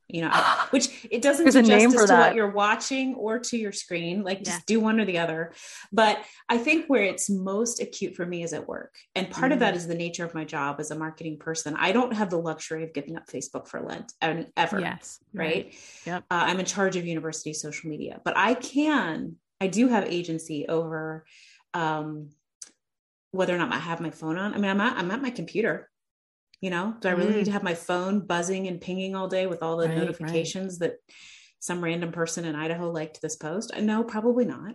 you 0.09 0.23
know, 0.23 0.31
which 0.71 1.07
it 1.11 1.23
doesn't 1.23 1.45
There's 1.45 1.55
do 1.55 1.71
justice 1.71 2.01
to 2.03 2.07
that. 2.09 2.19
what 2.29 2.35
you're 2.35 2.51
watching 2.51 3.15
or 3.15 3.39
to 3.39 3.57
your 3.57 3.73
screen. 3.73 4.23
Like 4.23 4.39
just 4.43 4.59
yeah. 4.59 4.63
do 4.67 4.81
one 4.81 5.01
or 5.01 5.05
the 5.05 5.19
other. 5.19 5.53
But 5.93 6.19
I 6.49 6.59
think 6.59 6.87
where 6.87 7.05
it's 7.05 7.31
most 7.31 7.81
acute 7.81 8.17
for 8.17 8.27
me 8.27 8.43
is 8.43 8.53
at 8.53 8.67
work. 8.67 8.95
And 9.15 9.31
part 9.31 9.51
mm. 9.51 9.55
of 9.55 9.61
that 9.61 9.75
mm. 9.75 9.89
the 9.89 9.95
nature 9.95 10.25
of 10.25 10.35
my 10.35 10.45
job 10.45 10.81
as 10.81 10.91
a 10.91 10.99
marketing 10.99 11.39
person. 11.39 11.77
I 11.79 11.93
don't 11.93 12.15
have 12.15 12.31
the 12.31 12.39
luxury 12.39 12.85
of 12.85 12.93
giving 12.93 13.17
up 13.17 13.27
Facebook 13.27 13.69
for 13.69 13.81
Lent 13.81 14.13
and 14.21 14.49
ever. 14.57 14.81
Yes. 14.81 15.19
Right. 15.33 15.47
right. 15.47 15.75
Yep. 16.07 16.25
Uh, 16.31 16.45
I'm 16.47 16.61
in 16.61 16.67
charge 16.67 16.97
of 16.97 17.07
university 17.07 17.53
social 17.53 17.91
media, 17.91 18.21
but 18.25 18.37
I 18.37 18.55
can, 18.55 19.37
I 19.61 19.67
do 19.67 19.89
have 19.89 20.05
agency 20.05 20.67
over 20.69 21.25
um, 21.75 22.31
whether 23.31 23.55
or 23.55 23.59
not 23.59 23.73
I 23.73 23.79
have 23.79 24.01
my 24.01 24.11
phone 24.11 24.39
on. 24.39 24.55
I 24.55 24.57
mean, 24.57 24.71
I'm 24.71 24.81
at, 24.81 24.97
I'm 24.97 25.11
at 25.11 25.23
my 25.23 25.31
computer 25.31 25.89
you 26.61 26.71
know 26.71 26.95
do 27.01 27.09
i 27.09 27.13
really 27.13 27.33
mm. 27.33 27.37
need 27.37 27.45
to 27.45 27.53
have 27.53 27.63
my 27.63 27.75
phone 27.75 28.21
buzzing 28.21 28.67
and 28.67 28.81
pinging 28.81 29.15
all 29.15 29.29
day 29.29 29.47
with 29.47 29.63
all 29.63 29.77
the 29.77 29.89
right, 29.89 29.97
notifications 29.97 30.79
right. 30.81 30.91
that 30.91 30.99
some 31.61 31.83
random 31.83 32.13
person 32.13 32.45
in 32.45 32.55
idaho 32.55 32.91
liked 32.91 33.21
this 33.21 33.37
post 33.37 33.73
no 33.81 34.05
probably 34.05 34.45
not 34.45 34.75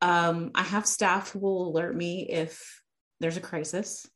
um, 0.00 0.50
i 0.54 0.62
have 0.62 0.86
staff 0.86 1.30
who 1.30 1.40
will 1.40 1.68
alert 1.68 1.96
me 1.96 2.28
if 2.28 2.80
there's 3.20 3.36
a 3.36 3.40
crisis 3.40 4.08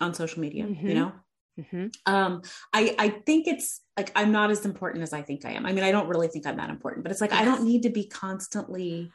on 0.00 0.14
social 0.14 0.40
media 0.40 0.64
mm-hmm. 0.64 0.88
you 0.88 0.94
know 0.94 1.12
mm-hmm. 1.58 1.86
um, 2.06 2.42
I, 2.72 2.94
I 2.98 3.08
think 3.08 3.46
it's 3.46 3.80
like 3.96 4.12
i'm 4.14 4.32
not 4.32 4.50
as 4.50 4.64
important 4.64 5.02
as 5.02 5.12
i 5.12 5.22
think 5.22 5.44
i 5.44 5.52
am 5.52 5.66
i 5.66 5.72
mean 5.72 5.84
i 5.84 5.90
don't 5.90 6.08
really 6.08 6.28
think 6.28 6.46
i'm 6.46 6.56
that 6.56 6.70
important 6.70 7.04
but 7.04 7.12
it's 7.12 7.20
like 7.20 7.30
yes. 7.30 7.42
i 7.42 7.44
don't 7.44 7.64
need 7.64 7.82
to 7.82 7.90
be 7.90 8.06
constantly 8.06 9.10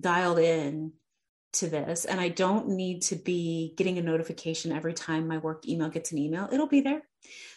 dialed 0.00 0.38
in 0.38 0.92
to 1.54 1.68
this 1.68 2.04
and 2.04 2.20
I 2.20 2.28
don't 2.28 2.68
need 2.68 3.02
to 3.02 3.16
be 3.16 3.74
getting 3.76 3.98
a 3.98 4.02
notification 4.02 4.72
every 4.72 4.94
time 4.94 5.26
my 5.26 5.38
work 5.38 5.66
email 5.68 5.88
gets 5.88 6.12
an 6.12 6.18
email. 6.18 6.48
It'll 6.52 6.68
be 6.68 6.80
there. 6.80 7.02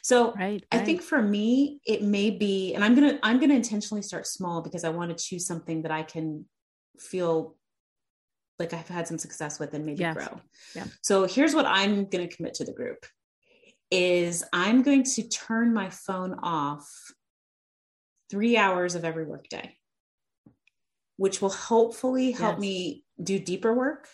So 0.02 0.32
right, 0.34 0.38
right. 0.40 0.66
I 0.72 0.80
think 0.80 1.02
for 1.02 1.22
me, 1.22 1.80
it 1.86 2.02
may 2.02 2.30
be, 2.30 2.74
and 2.74 2.84
I'm 2.84 2.96
gonna 2.96 3.20
I'm 3.24 3.40
gonna 3.40 3.56
intentionally 3.56 4.02
start 4.02 4.26
small 4.28 4.62
because 4.62 4.84
I 4.84 4.90
want 4.90 5.16
to 5.16 5.24
choose 5.24 5.46
something 5.46 5.82
that 5.82 5.92
I 5.92 6.04
can 6.04 6.46
feel 6.98 7.56
like 8.60 8.74
I've 8.74 8.88
had 8.88 9.08
some 9.08 9.18
success 9.18 9.60
with 9.60 9.74
and 9.74 9.86
maybe 9.86 10.02
yes. 10.02 10.16
grow. 10.16 10.42
Yeah. 10.76 10.86
So 11.02 11.26
here's 11.26 11.54
what 11.54 11.66
I'm 11.66 12.06
gonna 12.06 12.28
commit 12.28 12.56
to 12.56 12.66
the 12.66 12.74
group 12.74 13.06
is 13.92 14.44
I'm 14.52 14.82
going 14.82 15.04
to 15.04 15.28
turn 15.28 15.74
my 15.74 15.90
phone 15.90 16.36
off 16.42 16.88
three 18.30 18.58
hours 18.58 18.96
of 18.96 19.06
every 19.06 19.26
workday, 19.26 19.76
which 21.18 21.42
will 21.42 21.50
hopefully 21.50 22.32
help 22.32 22.56
yes. 22.56 22.62
me 22.62 23.04
do 23.22 23.40
deeper 23.40 23.74
work 23.74 24.08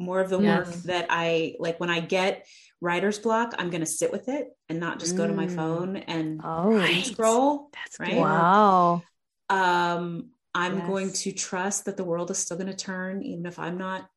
more 0.00 0.20
of 0.20 0.30
the 0.30 0.38
Yes. 0.38 0.66
work 0.66 0.82
that 0.84 1.06
I 1.10 1.54
like 1.58 1.78
when 1.78 1.90
I 1.90 2.00
get 2.00 2.46
writer's 2.80 3.18
block, 3.18 3.54
I'm 3.58 3.70
going 3.70 3.82
to 3.82 3.86
sit 3.86 4.10
with 4.10 4.28
it 4.28 4.48
and 4.68 4.80
not 4.80 4.98
just 4.98 5.16
go 5.16 5.26
to 5.26 5.32
my 5.32 5.46
Mm. 5.46 5.54
phone 5.54 5.96
and 5.96 6.40
Oh, 6.42 6.70
Right. 6.70 7.04
scroll. 7.04 7.70
That's 7.74 8.00
Right? 8.00 8.14
good. 8.14 8.18
wow. 8.18 9.02
Um, 9.50 10.30
I'm 10.54 10.78
Yes. 10.78 10.86
going 10.86 11.12
to 11.12 11.32
trust 11.32 11.84
that 11.84 11.96
the 11.96 12.04
world 12.04 12.30
is 12.30 12.38
still 12.38 12.56
going 12.56 12.68
to 12.68 12.74
turn, 12.76 13.22
even 13.22 13.46
if 13.46 13.58
I'm 13.58 13.76
not 13.78 14.08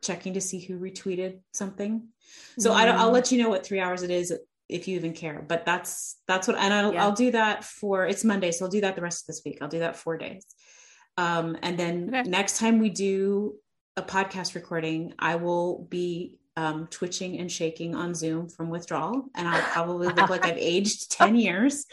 checking 0.00 0.34
to 0.34 0.40
see 0.40 0.58
who 0.58 0.78
retweeted 0.78 1.40
something. 1.52 2.08
So 2.58 2.72
I 2.72 2.86
don't, 2.86 2.98
I'll 2.98 3.10
Mm. 3.10 3.14
let 3.14 3.30
you 3.30 3.42
know 3.42 3.50
what 3.50 3.64
three 3.64 3.78
hours 3.78 4.02
it 4.02 4.10
is 4.10 4.32
if 4.68 4.88
you 4.88 4.96
even 4.96 5.12
care. 5.12 5.44
But 5.46 5.66
that's 5.66 6.16
that's 6.26 6.48
what, 6.48 6.56
and 6.56 6.72
I'll, 6.72 6.92
Yeah. 6.94 7.04
I'll 7.04 7.12
do 7.12 7.30
that 7.32 7.62
for 7.62 8.06
it's 8.06 8.24
Monday, 8.24 8.52
so 8.52 8.64
I'll 8.64 8.70
do 8.70 8.80
that 8.80 8.96
the 8.96 9.02
rest 9.02 9.24
of 9.24 9.26
this 9.28 9.42
week. 9.44 9.58
I'll 9.60 9.68
do 9.68 9.80
that 9.80 9.96
four 9.96 10.16
days. 10.16 10.46
Um, 11.16 11.56
and 11.62 11.78
then 11.78 12.08
Okay. 12.08 12.28
next 12.28 12.58
time 12.58 12.78
we 12.78 12.88
do 12.90 13.54
a 13.96 14.02
podcast 14.02 14.54
recording, 14.54 15.12
I 15.18 15.36
will 15.36 15.86
be 15.90 16.38
um, 16.56 16.86
twitching 16.88 17.38
and 17.38 17.50
shaking 17.50 17.94
on 17.94 18.14
Zoom 18.14 18.48
from 18.48 18.68
withdrawal, 18.68 19.24
and 19.34 19.48
I'll 19.48 19.62
probably 19.62 20.08
look 20.08 20.28
like 20.28 20.44
I've 20.44 20.58
aged 20.58 21.10
ten 21.10 21.34
years. 21.36 21.86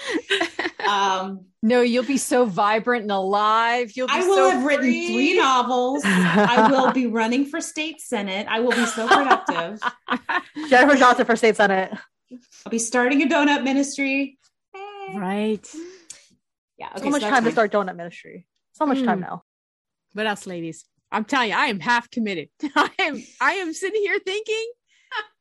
Um, 0.85 1.45
No, 1.63 1.81
you'll 1.81 2.03
be 2.05 2.17
so 2.17 2.45
vibrant 2.45 3.03
and 3.03 3.11
alive. 3.11 3.91
You'll 3.95 4.07
be 4.07 4.13
I 4.15 4.19
will 4.27 4.35
so 4.35 4.49
have 4.51 4.63
written 4.65 4.83
free. 4.83 5.07
three 5.07 5.37
novels. 5.37 6.01
I 6.05 6.69
will 6.71 6.91
be 6.91 7.07
running 7.19 7.45
for 7.45 7.61
state 7.61 8.01
senate. 8.01 8.47
I 8.49 8.59
will 8.61 8.71
be 8.71 8.85
so 8.85 9.07
productive. 9.07 9.79
Jennifer 10.69 10.97
Johnson 10.97 11.25
for 11.25 11.35
state 11.37 11.55
senate. 11.55 11.91
I'll 12.65 12.69
be 12.69 12.79
starting 12.79 13.21
a 13.23 13.27
donut 13.27 13.63
ministry. 13.63 14.37
Right. 15.13 15.65
Yeah. 16.77 16.95
so 16.97 17.09
much 17.09 17.21
that's 17.21 17.33
time 17.33 17.43
to 17.45 17.51
start 17.51 17.71
donut 17.71 17.95
ministry. 17.95 18.45
So 18.79 18.85
much 18.85 19.03
time 19.03 19.17
Mm. 19.19 19.21
now. 19.29 19.43
What 20.13 20.25
else, 20.25 20.47
ladies? 20.47 20.85
I'm 21.11 21.25
telling 21.25 21.49
you, 21.49 21.55
I 21.55 21.65
am 21.67 21.79
half 21.79 22.09
committed. 22.09 22.49
I 22.75 22.89
am. 22.99 23.21
I 23.41 23.53
am 23.53 23.73
sitting 23.73 24.01
here 24.01 24.19
thinking, 24.25 24.71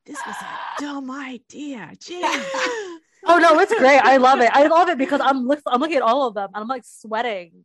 this 0.06 0.18
was 0.26 0.34
a 0.36 0.80
dumb 0.82 1.10
idea. 1.10 1.92
Gee. 1.98 2.22
Oh 3.30 3.36
no, 3.36 3.58
it's 3.58 3.74
great. 3.74 3.98
I 3.98 4.16
love 4.18 4.40
it. 4.40 4.48
I 4.54 4.68
love 4.76 4.88
it 4.88 4.96
because 4.96 5.20
I'm 5.20 5.46
look, 5.46 5.60
I'm 5.66 5.80
looking 5.80 5.96
at 5.96 6.02
all 6.02 6.28
of 6.28 6.34
them 6.34 6.50
and 6.54 6.62
I'm 6.62 6.68
like 6.68 6.84
sweating, 6.86 7.64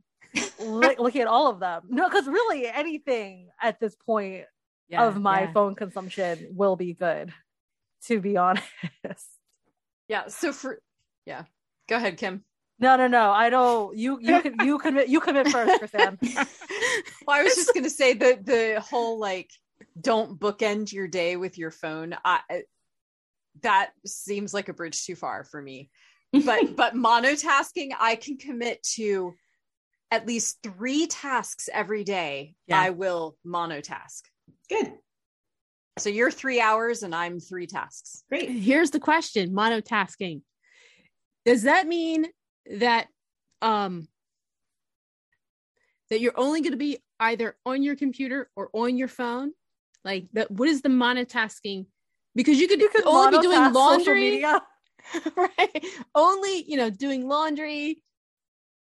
look, 0.59 0.97
looking 0.97 1.21
at 1.21 1.27
all 1.27 1.47
of 1.47 1.59
them. 1.59 1.83
No, 1.89 2.09
because 2.09 2.25
really 2.27 2.65
anything 2.67 3.49
at 3.61 3.79
this 3.79 3.95
point 3.95 4.45
Yeah, 4.89 5.07
of 5.07 5.21
my 5.21 5.41
yeah. 5.41 5.53
phone 5.53 5.75
consumption 5.75 6.47
will 6.49 6.75
be 6.75 6.93
good. 6.95 7.31
To 8.07 8.19
be 8.19 8.35
honest. 8.35 8.65
Yeah. 10.09 10.27
So 10.27 10.51
for 10.51 10.81
yeah, 11.25 11.43
go 11.87 11.95
ahead, 11.97 12.17
Kim. 12.17 12.43
No, 12.83 12.97
no, 12.97 13.07
no. 13.07 13.31
I 13.31 13.49
don't. 13.49 13.97
You, 13.97 14.19
you 14.21 14.41
can, 14.41 14.59
you 14.65 14.77
commit, 14.77 15.07
you 15.07 15.21
commit 15.21 15.47
first, 15.47 15.81
Chrisanne. 15.81 16.17
Well, 17.25 17.39
I 17.39 17.43
was 17.43 17.55
just 17.55 17.73
gonna 17.73 17.89
say 17.89 18.13
the 18.13 18.37
the 18.43 18.81
whole 18.81 19.17
like 19.17 19.49
don't 19.99 20.37
bookend 20.37 20.91
your 20.91 21.07
day 21.07 21.37
with 21.37 21.57
your 21.57 21.71
phone. 21.71 22.15
I 22.25 22.63
that 23.61 23.91
seems 24.05 24.53
like 24.53 24.67
a 24.67 24.73
bridge 24.73 25.05
too 25.05 25.15
far 25.15 25.45
for 25.45 25.61
me. 25.61 25.89
But 26.33 26.75
but 26.75 26.93
monotasking, 26.93 27.91
I 27.97 28.17
can 28.17 28.37
commit 28.37 28.83
to 28.95 29.33
at 30.11 30.27
least 30.27 30.57
three 30.61 31.07
tasks 31.07 31.69
every 31.71 32.03
day. 32.03 32.55
Yeah. 32.67 32.81
I 32.81 32.89
will 32.89 33.37
monotask. 33.47 34.23
Good. 34.69 34.91
So 35.99 36.09
you're 36.09 36.31
three 36.31 36.59
hours 36.59 37.03
and 37.03 37.15
I'm 37.15 37.39
three 37.39 37.67
tasks. 37.67 38.23
Great. 38.27 38.49
Here's 38.49 38.91
the 38.91 38.99
question: 38.99 39.51
monotasking. 39.51 40.41
Does 41.45 41.63
that 41.63 41.87
mean 41.87 42.25
that 42.71 43.07
um 43.61 44.07
that 46.09 46.19
you're 46.19 46.37
only 46.37 46.61
going 46.61 46.73
to 46.73 46.77
be 46.77 46.99
either 47.19 47.55
on 47.65 47.81
your 47.81 47.95
computer 47.95 48.49
or 48.55 48.69
on 48.73 48.97
your 48.97 49.07
phone? 49.07 49.51
Like, 50.05 50.27
that, 50.33 50.51
what 50.51 50.67
is 50.67 50.81
the 50.81 50.89
monotasking? 50.89 51.87
Because 52.35 52.59
you 52.59 52.67
could, 52.67 52.79
You 52.79 52.89
could 52.89 53.05
only 53.05 53.37
be 53.37 53.41
doing 53.41 53.73
laundry, 53.73 54.43
right? 55.35 55.85
Only 56.15 56.63
you 56.67 56.77
know 56.77 56.89
doing 56.89 57.27
laundry, 57.27 58.01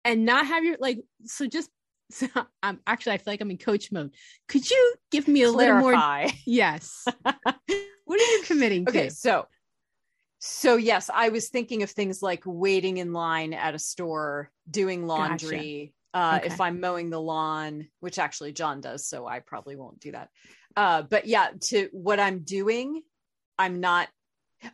and 0.05 0.25
not 0.25 0.47
have 0.47 0.65
your 0.65 0.77
like. 0.79 1.01
So 1.25 1.47
just, 1.47 1.71
so 2.11 2.29
I'm 2.63 2.81
actually 2.87 3.13
I 3.13 3.19
feel 3.19 3.33
like 3.33 3.41
I'm 3.41 3.51
in 3.51 3.59
coach 3.59 3.91
mode. 3.91 4.15
Could 4.49 4.69
you 4.71 4.95
give 5.11 5.29
me 5.29 5.43
a 5.43 5.51
little 5.51 5.77
more? 5.77 5.95
Yes. 6.47 7.07
what 7.23 8.21
are 8.21 8.33
you 8.33 8.43
committing 8.45 8.87
Okay, 8.89 9.09
to? 9.09 9.15
so 9.15 9.47
so 10.39 10.77
yes, 10.77 11.11
I 11.13 11.31
was 11.31 11.49
thinking 11.49 11.83
of 11.83 11.91
things 11.91 12.23
like 12.23 12.43
waiting 12.47 12.99
in 12.99 13.13
line 13.13 13.53
at 13.53 13.75
a 13.75 13.79
store, 13.79 14.51
doing 14.71 15.07
laundry, 15.07 15.93
uh 16.15 16.39
Okay. 16.39 16.47
if 16.47 16.61
I'm 16.61 16.81
mowing 16.81 17.11
the 17.11 17.21
lawn, 17.21 17.89
which 18.01 18.19
actually 18.19 18.53
John 18.53 18.81
does, 18.81 19.07
so 19.07 19.27
I 19.27 19.41
probably 19.41 19.77
won't 19.77 20.01
do 20.01 20.13
that. 20.13 20.29
Uh 20.77 21.03
but 21.03 21.27
yeah, 21.27 21.49
to 21.69 21.89
what 21.93 22.21
I'm 22.21 22.41
doing, 22.41 23.03
I'm 23.59 23.81
not 23.81 24.09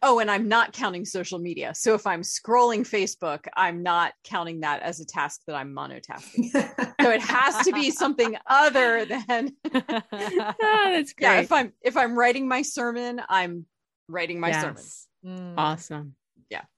Oh, 0.03 0.19
and 0.19 0.31
I'm 0.31 0.49
not 0.49 0.73
counting 0.73 1.05
social 1.05 1.39
media. 1.39 1.75
So 1.75 1.95
if 1.95 2.07
I'm 2.07 2.23
scrolling 2.23 2.89
Facebook, 2.89 3.47
I'm 3.55 3.83
not 3.83 4.15
counting 4.25 4.61
that 4.61 4.81
as 4.81 4.99
a 5.01 5.05
task 5.05 5.43
that 5.47 5.57
I'm 5.57 5.75
monotasking. 5.75 6.53
So 7.03 7.11
it 7.11 7.21
has 7.21 7.67
to 7.67 7.73
be 7.73 7.91
something 7.91 8.35
other 8.47 9.05
than 9.05 9.53
Ah, 9.75 10.03
that's 10.61 11.13
great. 11.13 11.21
yeah, 11.21 11.41
if 11.41 11.53
I'm 11.53 11.73
if 11.83 11.97
I'm 11.99 12.17
writing 12.19 12.49
my 12.49 12.63
sermon, 12.63 13.21
I'm 13.29 13.67
writing 14.09 14.41
my 14.41 14.53
sermon. 14.53 14.83
Yes. 15.25 15.39
Mm. 15.41 15.55
Awesome. 15.57 16.15
Yeah. 16.51 16.63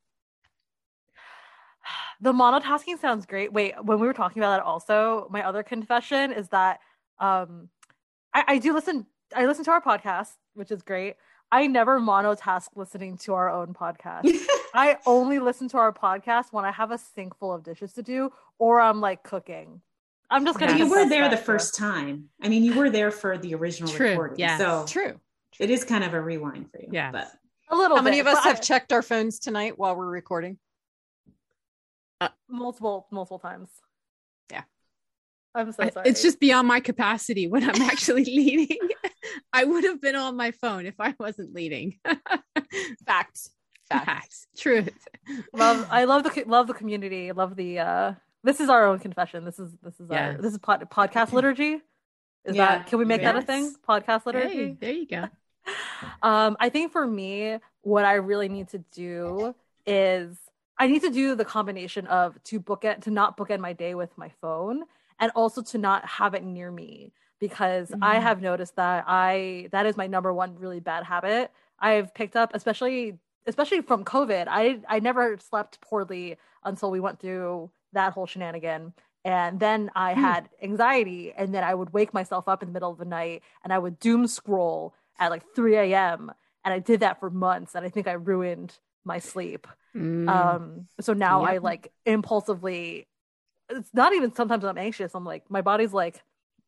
The 2.20 2.32
monotasking 2.32 2.98
sounds 2.98 3.26
great. 3.26 3.52
Wait, 3.52 3.74
when 3.84 4.00
we 4.00 4.06
were 4.06 4.14
talking 4.14 4.42
about 4.42 4.56
that, 4.56 4.64
also, 4.64 5.28
my 5.30 5.46
other 5.46 5.62
confession 5.62 6.32
is 6.32 6.48
that 6.48 6.80
um, 7.18 7.68
I, 8.32 8.44
I 8.48 8.58
do 8.58 8.72
listen. 8.72 9.06
I 9.34 9.44
listen 9.44 9.64
to 9.66 9.70
our 9.72 9.82
podcast, 9.82 10.30
which 10.54 10.70
is 10.70 10.80
great. 10.82 11.16
I 11.52 11.66
never 11.66 12.00
monotask 12.00 12.68
listening 12.74 13.18
to 13.18 13.34
our 13.34 13.50
own 13.50 13.74
podcast. 13.74 14.22
I 14.74 14.96
only 15.04 15.38
listen 15.40 15.68
to 15.68 15.78
our 15.78 15.92
podcast 15.92 16.46
when 16.52 16.64
I 16.64 16.72
have 16.72 16.90
a 16.90 16.96
sink 16.98 17.36
full 17.38 17.52
of 17.52 17.62
dishes 17.62 17.92
to 17.94 18.02
do, 18.02 18.32
or 18.58 18.80
I'm 18.80 19.00
like 19.02 19.22
cooking. 19.22 19.82
I'm 20.30 20.46
just 20.46 20.58
gonna. 20.58 20.72
Yes. 20.72 20.80
you 20.80 20.90
were 20.90 21.06
there 21.08 21.22
that 21.24 21.30
the 21.30 21.36
here. 21.36 21.44
first 21.44 21.76
time. 21.76 22.30
I 22.42 22.48
mean, 22.48 22.64
you 22.64 22.74
were 22.74 22.88
there 22.88 23.10
for 23.10 23.36
the 23.36 23.54
original 23.54 23.92
True, 23.92 24.10
recording. 24.10 24.38
yes. 24.38 24.58
So 24.58 24.86
True. 24.88 25.20
it 25.60 25.70
is 25.70 25.84
kind 25.84 26.02
of 26.02 26.14
a 26.14 26.20
rewind 26.20 26.70
for 26.72 26.80
you. 26.80 26.88
Yeah, 26.90 27.12
But 27.12 27.28
A 27.68 27.76
little. 27.76 27.96
How 27.96 28.02
many 28.02 28.18
bit, 28.18 28.26
of 28.26 28.26
us 28.28 28.34
but 28.44 28.48
have 28.48 28.58
I- 28.58 28.60
checked 28.60 28.92
our 28.92 29.02
phones 29.02 29.38
tonight 29.38 29.78
while 29.78 29.96
we're 29.96 30.06
recording? 30.06 30.58
multiple, 32.48 33.06
multiple 33.10 33.38
times? 33.38 33.68
Yeah. 34.50 34.62
I'm 35.54 35.72
so 35.72 35.88
sorry. 35.90 36.08
It's 36.08 36.22
just 36.22 36.40
beyond 36.40 36.68
my 36.68 36.80
capacity 36.80 37.46
when 37.48 37.68
I'm 37.68 37.82
actually 37.82 38.24
leading. 38.26 38.78
I 39.52 39.64
would 39.64 39.84
have 39.84 40.00
been 40.00 40.16
on 40.16 40.36
my 40.36 40.52
phone 40.52 40.86
if 40.86 40.94
I 41.00 41.14
wasn't 41.18 41.54
leading. 41.54 41.98
Facts. 43.06 43.50
Facts. 43.88 44.04
Facts. 44.04 44.46
Truth. 44.56 44.90
love. 45.52 45.86
I 45.90 46.04
love 46.04 46.24
the 46.24 46.44
love 46.46 46.66
the 46.66 46.74
community. 46.74 47.32
Love 47.32 47.54
the. 47.56 47.78
uh 47.80 48.12
This 48.42 48.60
is 48.60 48.68
our 48.68 48.86
own 48.86 48.98
confession. 48.98 49.44
This 49.44 49.58
is 49.58 49.72
this 49.82 49.98
is 50.00 50.10
our 50.10 50.38
this 50.40 50.52
is 50.52 50.58
pod, 50.58 50.88
podcast 50.90 51.32
liturgy. 51.32 51.80
Is 52.44 52.56
Yeah. 52.56 52.78
that 52.78 52.86
can 52.86 52.98
we 52.98 53.04
make 53.04 53.22
that 53.22 53.36
a 53.36 53.42
thing? 53.42 53.74
Podcast 53.88 54.24
liturgy. 54.26 54.54
Hey, 54.54 54.76
there 54.80 54.92
you 54.92 55.06
go. 55.06 55.26
Um, 56.22 56.56
I 56.60 56.70
think 56.70 56.92
for 56.92 57.06
me, 57.06 57.58
what 57.82 58.04
I 58.04 58.14
really 58.14 58.48
need 58.48 58.68
to 58.68 58.78
do 58.78 59.54
is 59.86 60.38
I 60.78 60.88
need 60.88 61.02
to 61.02 61.10
do 61.10 61.34
the 61.34 61.44
combination 61.44 62.06
of 62.06 62.42
to 62.44 62.58
book 62.60 62.84
it 62.84 63.02
to 63.02 63.10
not 63.10 63.36
bookend 63.36 63.60
my 63.60 63.72
day 63.72 63.94
with 63.94 64.16
my 64.16 64.30
phone 64.40 64.84
and 65.20 65.30
also 65.34 65.62
to 65.62 65.78
not 65.78 66.04
have 66.06 66.34
it 66.34 66.42
near 66.44 66.70
me 66.70 67.12
because 67.38 67.94
I 68.02 68.18
Mhm. 68.18 68.20
have 68.20 68.40
noticed 68.42 68.76
that 68.76 69.04
I 69.06 69.68
that 69.72 69.86
is 69.86 69.96
my 69.96 70.06
number 70.06 70.32
one 70.32 70.56
really 70.58 70.80
bad 70.80 71.04
habit. 71.04 71.52
I've 71.78 72.14
picked 72.14 72.36
up, 72.36 72.50
especially 72.54 73.18
especially 73.46 73.82
from 73.82 74.04
COVID. 74.04 74.46
I 74.48 74.80
I 74.88 75.00
never 75.00 75.38
slept 75.38 75.80
poorly 75.80 76.36
until 76.64 76.90
we 76.90 77.00
went 77.00 77.20
through 77.20 77.70
that 77.92 78.12
whole 78.12 78.26
shenanigan. 78.26 78.94
And 79.24 79.58
then 79.58 79.90
I 79.96 80.14
Hmm. 80.14 80.32
had 80.32 80.48
anxiety, 80.62 81.32
and 81.36 81.52
then 81.52 81.64
I 81.64 81.74
would 81.74 81.92
wake 81.92 82.14
myself 82.14 82.48
up 82.48 82.62
in 82.62 82.68
the 82.68 82.72
middle 82.72 82.90
of 82.92 82.98
the 82.98 83.04
night 83.04 83.42
and 83.64 83.72
I 83.72 83.78
would 83.78 83.98
doom 83.98 84.26
scroll 84.28 84.94
at 85.18 85.30
like 85.30 85.42
3 85.54 85.76
a.m. 85.76 86.32
And 86.64 86.74
I 86.74 86.78
did 86.78 87.00
that 87.00 87.20
for 87.20 87.30
months, 87.30 87.74
and 87.74 87.84
I 87.84 87.88
think 87.88 88.08
I 88.08 88.12
ruined 88.12 88.76
my 89.04 89.18
sleep. 89.18 89.66
Mm. 89.94 90.28
Um, 90.28 90.86
so 91.00 91.12
now 91.12 91.42
I 91.42 91.58
like 91.58 91.92
impulsively, 92.04 93.06
it's 93.70 93.94
not 93.94 94.14
even 94.14 94.34
sometimes 94.34 94.64
I'm 94.64 94.76
anxious. 94.76 95.14
I'm 95.14 95.24
like, 95.24 95.48
my 95.48 95.62
body's 95.62 95.92
like, 95.92 96.22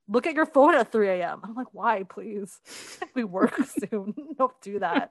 look 0.09 0.27
at 0.27 0.35
your 0.35 0.47
phone 0.47 0.75
at 0.75 0.91
3 0.91 1.09
a.m. 1.09 1.41
I'm 1.45 1.55
like, 1.55 1.73
why, 1.73 2.05
please? 2.05 2.61
we 3.15 3.25
work 3.25 3.57
soon. 3.91 4.15
Don't 4.39 4.61
do 4.63 4.79
that. 4.79 5.11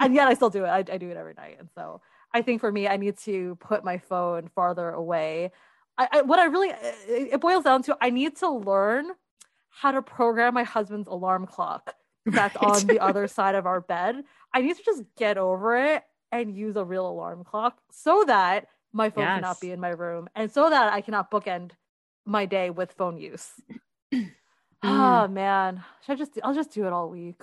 And 0.00 0.14
yet 0.14 0.28
I 0.28 0.34
still 0.34 0.50
do 0.50 0.64
it. 0.64 0.68
I, 0.68 0.78
I 0.78 0.98
do 0.98 1.10
it 1.10 1.16
every 1.16 1.34
night. 1.34 1.56
And 1.58 1.68
so 1.74 2.00
I 2.32 2.42
think 2.42 2.60
for 2.60 2.72
me, 2.72 2.88
I 2.88 2.96
need 2.96 3.18
to 3.18 3.56
put 3.56 3.84
my 3.84 3.98
phone 3.98 4.48
farther 4.54 4.90
away. 4.90 5.50
I, 5.96 6.08
I 6.12 6.22
what 6.22 6.38
I 6.38 6.44
really 6.44 6.68
it 6.68 7.32
it 7.32 7.40
boils 7.40 7.64
down 7.64 7.82
to 7.84 7.96
I 8.00 8.10
need 8.10 8.36
to 8.36 8.48
learn 8.48 9.10
how 9.68 9.90
to 9.90 10.00
program 10.00 10.54
my 10.54 10.62
husband's 10.62 11.08
alarm 11.08 11.46
clock 11.46 11.94
that's 12.32 12.56
Right. 12.62 12.70
on 12.70 12.86
the 12.86 13.00
other 13.00 13.26
side 13.28 13.54
of 13.54 13.66
our 13.66 13.80
bed. 13.80 14.24
I 14.54 14.60
need 14.62 14.76
to 14.76 14.82
just 14.84 15.02
get 15.16 15.38
over 15.38 15.76
it 15.76 16.04
and 16.32 16.54
use 16.54 16.76
a 16.76 16.84
real 16.84 17.08
alarm 17.08 17.44
clock 17.44 17.78
so 17.90 18.24
that 18.26 18.68
my 18.92 19.10
phone 19.10 19.24
Yes. 19.24 19.34
cannot 19.36 19.60
be 19.60 19.70
in 19.70 19.80
my 19.80 19.90
room 19.90 20.28
and 20.34 20.50
so 20.50 20.70
that 20.70 20.92
I 20.92 21.00
cannot 21.00 21.30
bookend 21.30 21.72
my 22.24 22.46
day 22.46 22.70
with 22.70 22.92
phone 22.92 23.16
use. 23.18 23.48
Oh 24.82 25.26
man, 25.30 25.82
should 26.04 26.12
I 26.12 26.16
just? 26.16 26.38
I'll 26.42 26.54
just 26.54 26.70
do 26.72 26.86
it 26.86 26.92
all 26.92 27.08
week. 27.10 27.40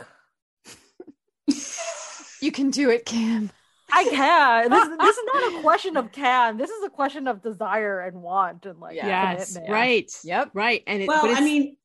You 2.41 2.51
can 2.51 2.69
do 2.69 2.89
it, 2.89 3.05
Kim. 3.05 3.49
I 3.91 4.03
can. 4.05 4.69
This, 4.69 4.87
this 5.01 5.17
is 5.17 5.23
not 5.25 5.53
a 5.59 5.61
question 5.61 5.97
of 5.97 6.11
can. 6.11 6.57
This 6.57 6.69
is 6.69 6.83
a 6.83 6.89
question 6.89 7.27
of 7.27 7.41
desire 7.41 8.01
and 8.01 8.21
want 8.21 8.65
and 8.65 8.79
like 8.79 8.95
yes, 8.95 9.53
commitment. 9.53 9.71
right, 9.71 10.11
Yep. 10.23 10.51
right. 10.53 10.83
And 10.85 11.01
it, 11.03 11.07
well 11.07 11.27
but 11.27 11.37
i 11.37 11.41
mean 11.41 11.77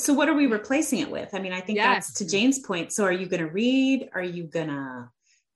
so 0.00 0.12
what 0.14 0.28
are 0.28 0.34
we 0.34 0.46
replacing 0.46 0.98
it 1.00 1.10
with 1.10 1.34
i 1.34 1.38
mean 1.38 1.52
i 1.52 1.60
think 1.60 1.76
Yes. 1.76 2.06
that's 2.08 2.18
to 2.18 2.26
jane's 2.26 2.58
point 2.58 2.92
so 2.92 3.04
are 3.04 3.12
you 3.12 3.26
going 3.26 3.40
to 3.42 3.50
read 3.50 4.08
are 4.14 4.22
you 4.22 4.44
going 4.44 4.68
to 4.68 5.08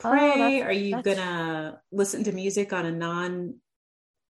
Oh, 0.03 0.11
pray 0.11 0.29
that's- 0.37 0.63
are 0.63 0.73
you 0.73 1.03
going 1.03 1.17
to 1.17 1.79
listen 1.93 2.25
to 2.25 2.33
music 2.33 2.73
on 2.73 2.85
a 2.85 2.93
non 2.93 3.55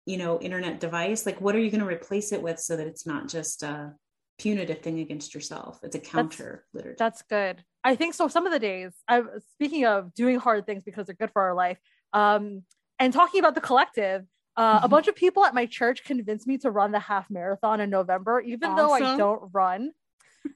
you 0.05 0.17
know 0.17 0.39
internet 0.41 0.79
device 0.79 1.25
like 1.25 1.39
what 1.39 1.55
are 1.55 1.59
you 1.59 1.69
going 1.71 1.81
to 1.81 1.87
replace 1.87 2.31
it 2.31 2.41
with 2.41 2.59
so 2.59 2.75
that 2.75 2.87
it's 2.87 3.05
not 3.05 3.29
just 3.29 3.63
a 3.63 3.93
punitive 4.39 4.79
thing 4.81 4.99
against 4.99 5.33
yourself 5.35 5.79
it's 5.83 5.95
a 5.95 5.99
counter 5.99 6.65
liturgy 6.73 6.95
That's 6.97 7.21
good. 7.21 7.63
I 7.83 7.95
think 7.95 8.13
so. 8.13 8.27
Some 8.27 8.45
of 8.45 8.51
the 8.51 8.59
days, 8.59 8.91
I'm 9.07 9.27
speaking 9.53 9.85
of 9.85 10.13
doing 10.13 10.37
hard 10.37 10.67
things 10.67 10.83
because 10.83 11.07
they're 11.07 11.15
good 11.15 11.31
for 11.31 11.41
our 11.41 11.55
life, 11.55 11.79
um, 12.13 12.61
and 12.99 13.11
talking 13.11 13.39
about 13.39 13.55
the 13.55 13.61
collective. 13.61 14.25
Uh, 14.55 14.81
a 14.83 14.87
bunch 14.87 15.07
of 15.07 15.15
people 15.15 15.43
at 15.45 15.55
my 15.55 15.65
church 15.65 16.03
convinced 16.03 16.45
me 16.45 16.57
to 16.59 16.69
run 16.69 16.91
the 16.91 16.99
half 16.99 17.27
marathon 17.31 17.79
in 17.81 17.89
November, 17.89 18.39
even 18.41 18.75
though 18.75 18.91
I 18.91 19.17
don't 19.17 19.49
run. 19.51 19.91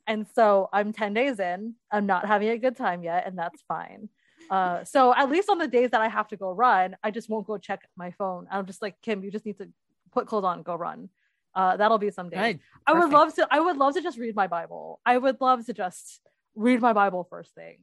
And 0.07 0.25
so 0.35 0.69
I'm 0.71 0.93
10 0.93 1.13
days 1.13 1.39
in. 1.39 1.75
I'm 1.91 2.05
not 2.05 2.25
having 2.25 2.49
a 2.49 2.57
good 2.57 2.75
time 2.75 3.03
yet, 3.03 3.25
and 3.27 3.37
that's 3.37 3.61
fine. 3.67 4.09
Uh, 4.49 4.83
so 4.83 5.13
at 5.15 5.29
least 5.29 5.49
on 5.49 5.57
the 5.57 5.67
days 5.67 5.91
that 5.91 6.01
I 6.01 6.07
have 6.07 6.27
to 6.29 6.37
go 6.37 6.51
run, 6.51 6.95
I 7.03 7.11
just 7.11 7.29
won't 7.29 7.47
go 7.47 7.57
check 7.57 7.81
my 7.95 8.11
phone. 8.11 8.47
I'm 8.51 8.65
just 8.65 8.81
like, 8.81 8.95
Kim, 9.01 9.23
you 9.23 9.31
just 9.31 9.45
need 9.45 9.57
to 9.57 9.69
put 10.11 10.27
clothes 10.27 10.43
on, 10.43 10.63
go 10.63 10.75
run. 10.75 11.09
Uh, 11.55 11.77
that'll 11.77 11.97
be 11.97 12.11
some 12.11 12.29
days. 12.29 12.59
I 12.85 12.93
would 12.93 13.11
love 13.11 13.33
to. 13.35 13.47
I 13.49 13.59
would 13.61 13.77
love 13.77 13.93
to 13.93 14.01
just 14.01 14.17
read 14.17 14.35
my 14.35 14.47
Bible. 14.47 14.99
I 15.05 15.17
would 15.17 15.39
love 15.39 15.65
to 15.67 15.73
just 15.73 16.19
read 16.53 16.81
my 16.81 16.91
Bible 16.91 17.25
first 17.29 17.55
thing. 17.55 17.77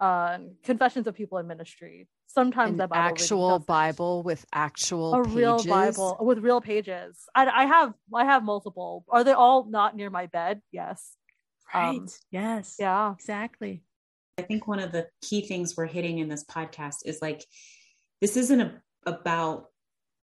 Uh, 0.00 0.38
Confessions 0.64 1.06
of 1.06 1.14
People 1.14 1.38
in 1.38 1.46
Ministry. 1.46 2.08
Sometimes 2.26 2.80
An 2.80 2.88
actual 2.92 3.60
Bible 3.60 4.24
with 4.24 4.44
actual 4.52 5.14
a 5.14 5.22
real. 5.22 5.62
Bible 5.62 6.16
with 6.20 6.38
real 6.38 6.60
pages. 6.60 7.16
I, 7.34 7.46
I 7.46 7.66
have 7.66 7.94
I 8.12 8.24
have 8.24 8.42
multiple. 8.42 9.04
Are 9.08 9.22
they 9.22 9.32
all 9.32 9.64
not 9.70 9.94
near 9.94 10.10
my 10.10 10.26
bed? 10.26 10.60
Yes. 10.72 11.16
Right. 11.74 11.98
Um, 11.98 12.08
yes. 12.30 12.76
Yeah. 12.78 13.12
Exactly. 13.12 13.82
I 14.38 14.42
think 14.42 14.66
one 14.66 14.78
of 14.78 14.92
the 14.92 15.08
key 15.22 15.42
things 15.42 15.76
we're 15.76 15.86
hitting 15.86 16.18
in 16.18 16.28
this 16.28 16.44
podcast 16.44 16.98
is 17.04 17.20
like 17.22 17.44
this 18.20 18.36
isn't 18.36 18.60
a, 18.60 18.82
about 19.06 19.66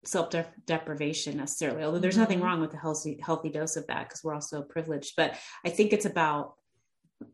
self 0.04 0.34
deprivation 0.66 1.36
necessarily, 1.36 1.84
although 1.84 1.98
there's 1.98 2.16
nothing 2.16 2.40
Mhm. 2.40 2.44
wrong 2.44 2.60
with 2.60 2.72
a 2.74 2.76
healthy 2.78 3.20
healthy 3.22 3.50
dose 3.50 3.76
of 3.76 3.86
that 3.88 4.08
because 4.08 4.24
we're 4.24 4.34
all 4.34 4.40
so 4.40 4.62
privileged. 4.62 5.14
But 5.16 5.38
I 5.64 5.70
think 5.70 5.92
it's 5.92 6.06
about 6.06 6.54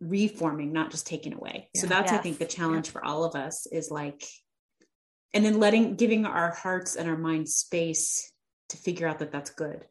reforming, 0.00 0.72
not 0.72 0.90
just 0.90 1.06
taking 1.06 1.32
away. 1.32 1.70
So 1.76 1.86
Yeah. 1.86 1.88
that's 1.90 2.12
I 2.12 2.18
think 2.18 2.38
the 2.38 2.46
challenge 2.46 2.90
for 2.90 3.04
all 3.04 3.24
of 3.24 3.36
us 3.36 3.66
is 3.66 3.90
like, 3.90 4.24
and 5.32 5.44
then 5.44 5.60
letting 5.60 5.94
giving 5.94 6.26
our 6.26 6.50
hearts 6.52 6.96
and 6.96 7.08
our 7.08 7.16
minds 7.16 7.54
space 7.56 8.32
to 8.70 8.76
figure 8.76 9.06
out 9.06 9.20
that 9.20 9.30
that's 9.30 9.50
good. 9.50 9.86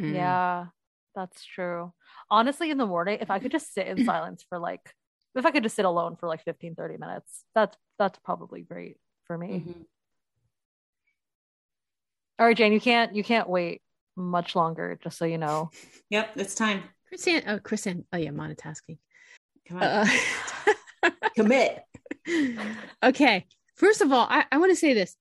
Mm. 0.00 0.14
Yeah. 0.14 0.66
That's 1.14 1.42
true. 1.44 1.92
Honestly, 2.30 2.70
in 2.70 2.78
the 2.78 2.86
morning, 2.86 3.18
if 3.20 3.30
I 3.30 3.38
could 3.38 3.50
just 3.52 3.72
sit 3.74 3.86
in 3.86 4.04
silence 4.04 4.44
for 4.48 4.58
like 4.58 4.94
if 5.34 5.46
I 5.46 5.50
could 5.50 5.62
just 5.62 5.76
sit 5.76 5.84
alone 5.84 6.16
for 6.16 6.26
like 6.26 6.42
15, 6.44 6.74
30 6.74 6.96
minutes, 6.98 7.44
that's 7.54 7.76
that's 7.98 8.18
probably 8.24 8.62
great 8.62 8.96
for 9.26 9.36
me. 9.38 9.64
Mhm. 9.66 9.84
All 12.38 12.46
right, 12.46 12.56
Jane, 12.56 12.72
you 12.72 12.80
can't 12.80 13.14
you 13.14 13.22
can't 13.22 13.48
wait 13.48 13.82
much 14.16 14.56
longer, 14.56 14.98
just 15.02 15.18
so 15.18 15.24
you 15.24 15.38
know. 15.38 15.70
Yep, 16.10 16.30
it's 16.38 16.56
time. 16.56 16.82
Chrisanne, 17.12 17.44
oh, 17.46 17.58
Chrisanne, 17.60 18.04
oh 18.12 18.16
yeah, 18.16 18.30
monotasking. 18.30 18.98
Come 19.68 19.76
on, 19.78 19.82
Uh, 19.84 21.10
commit. 21.36 21.84
okay. 23.02 23.46
First 23.76 24.00
of 24.00 24.10
all, 24.12 24.26
I, 24.28 24.44
I 24.50 24.58
want 24.58 24.72
to 24.72 24.76
say 24.76 24.92
this. 24.92 25.14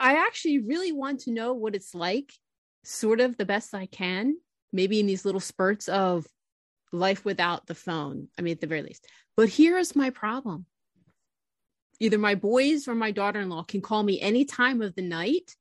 I 0.00 0.14
actually 0.14 0.58
really 0.60 0.90
want 0.92 1.20
to 1.20 1.32
know 1.32 1.52
what 1.52 1.74
it's 1.74 1.94
like, 1.94 2.32
sort 2.82 3.20
of 3.20 3.36
the 3.36 3.44
best 3.44 3.74
I 3.74 3.84
can, 3.84 4.38
maybe 4.72 5.00
in 5.00 5.06
these 5.06 5.24
little 5.24 5.40
spurts 5.40 5.88
of 5.88 6.26
life 6.92 7.24
without 7.24 7.66
the 7.66 7.74
phone. 7.74 8.28
I 8.38 8.42
mean, 8.42 8.52
at 8.52 8.60
the 8.60 8.66
very 8.66 8.82
least. 8.82 9.06
But 9.36 9.48
here's 9.48 9.96
my 9.96 10.10
problem 10.10 10.66
either 12.02 12.18
my 12.18 12.34
boys 12.34 12.88
or 12.88 12.94
my 12.94 13.10
daughter 13.10 13.40
in 13.40 13.50
law 13.50 13.62
can 13.62 13.82
call 13.82 14.02
me 14.02 14.20
any 14.20 14.44
time 14.44 14.80
of 14.80 14.94
the 14.94 15.02
night, 15.02 15.54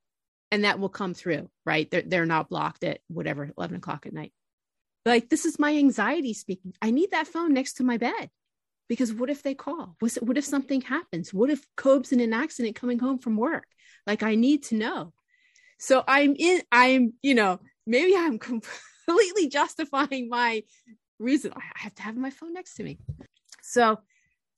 and 0.52 0.64
that 0.64 0.80
will 0.80 0.90
come 0.90 1.14
through, 1.14 1.50
right? 1.66 1.92
They're, 1.92 2.02
they're 2.02 2.26
not 2.26 2.50
blocked 2.50 2.84
at 2.84 3.00
whatever, 3.08 3.52
11 3.58 3.78
o'clock 3.78 4.06
at 4.06 4.14
night. 4.14 4.32
Like, 5.06 5.30
this 5.30 5.46
is 5.46 5.60
my 5.60 5.76
anxiety 5.76 6.34
speaking. 6.34 6.74
I 6.82 6.92
need 6.92 7.12
that 7.12 7.28
phone 7.28 7.54
next 7.54 7.74
to 7.74 7.84
my 7.84 7.98
bed 7.98 8.30
because 8.88 9.14
what 9.14 9.30
if 9.30 9.44
they 9.44 9.54
call? 9.54 9.96
What 10.00 10.38
if 10.38 10.46
something 10.46 10.82
happens? 10.82 11.34
What 11.34 11.50
if 11.50 11.66
Cobe's 11.78 12.12
in 12.12 12.20
an 12.20 12.34
accident 12.34 12.76
coming 12.76 13.00
home 13.00 13.20
from 13.20 13.38
work? 13.38 13.66
Like 14.08 14.24
I 14.24 14.36
need 14.36 14.64
to 14.64 14.76
know. 14.76 15.14
So 15.78 16.04
I'm 16.08 16.36
in, 16.38 16.62
I'm, 16.72 17.14
you 17.22 17.36
know, 17.36 17.60
maybe 17.86 18.16
I'm 18.16 18.40
completely 19.10 19.50
justifying 19.50 20.30
my 20.30 20.64
reason. 21.20 21.52
I 21.56 21.62
have 21.76 21.96
to 21.96 22.04
have 22.04 22.16
my 22.16 22.30
phone 22.30 22.54
next 22.54 22.76
to 22.76 22.84
me. 22.84 23.00
So 23.62 24.00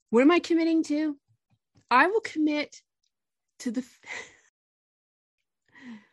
what 0.09 0.21
am 0.21 0.31
I 0.31 0.39
committing 0.39 0.83
to? 0.83 1.17
I 1.89 2.07
will 2.07 2.21
commit 2.21 2.81
to 3.59 3.71
the, 3.71 3.81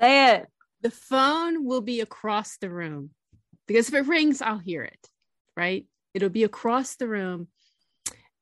Say 0.00 0.34
it. 0.36 0.46
the 0.82 0.90
phone 0.90 1.64
will 1.64 1.80
be 1.80 2.00
across 2.00 2.58
the 2.58 2.70
room 2.70 3.10
because 3.66 3.88
if 3.88 3.94
it 3.94 4.06
rings, 4.06 4.40
I'll 4.40 4.58
hear 4.58 4.82
it, 4.82 5.08
right? 5.56 5.86
It'll 6.14 6.28
be 6.28 6.44
across 6.44 6.96
the 6.96 7.08
room. 7.08 7.48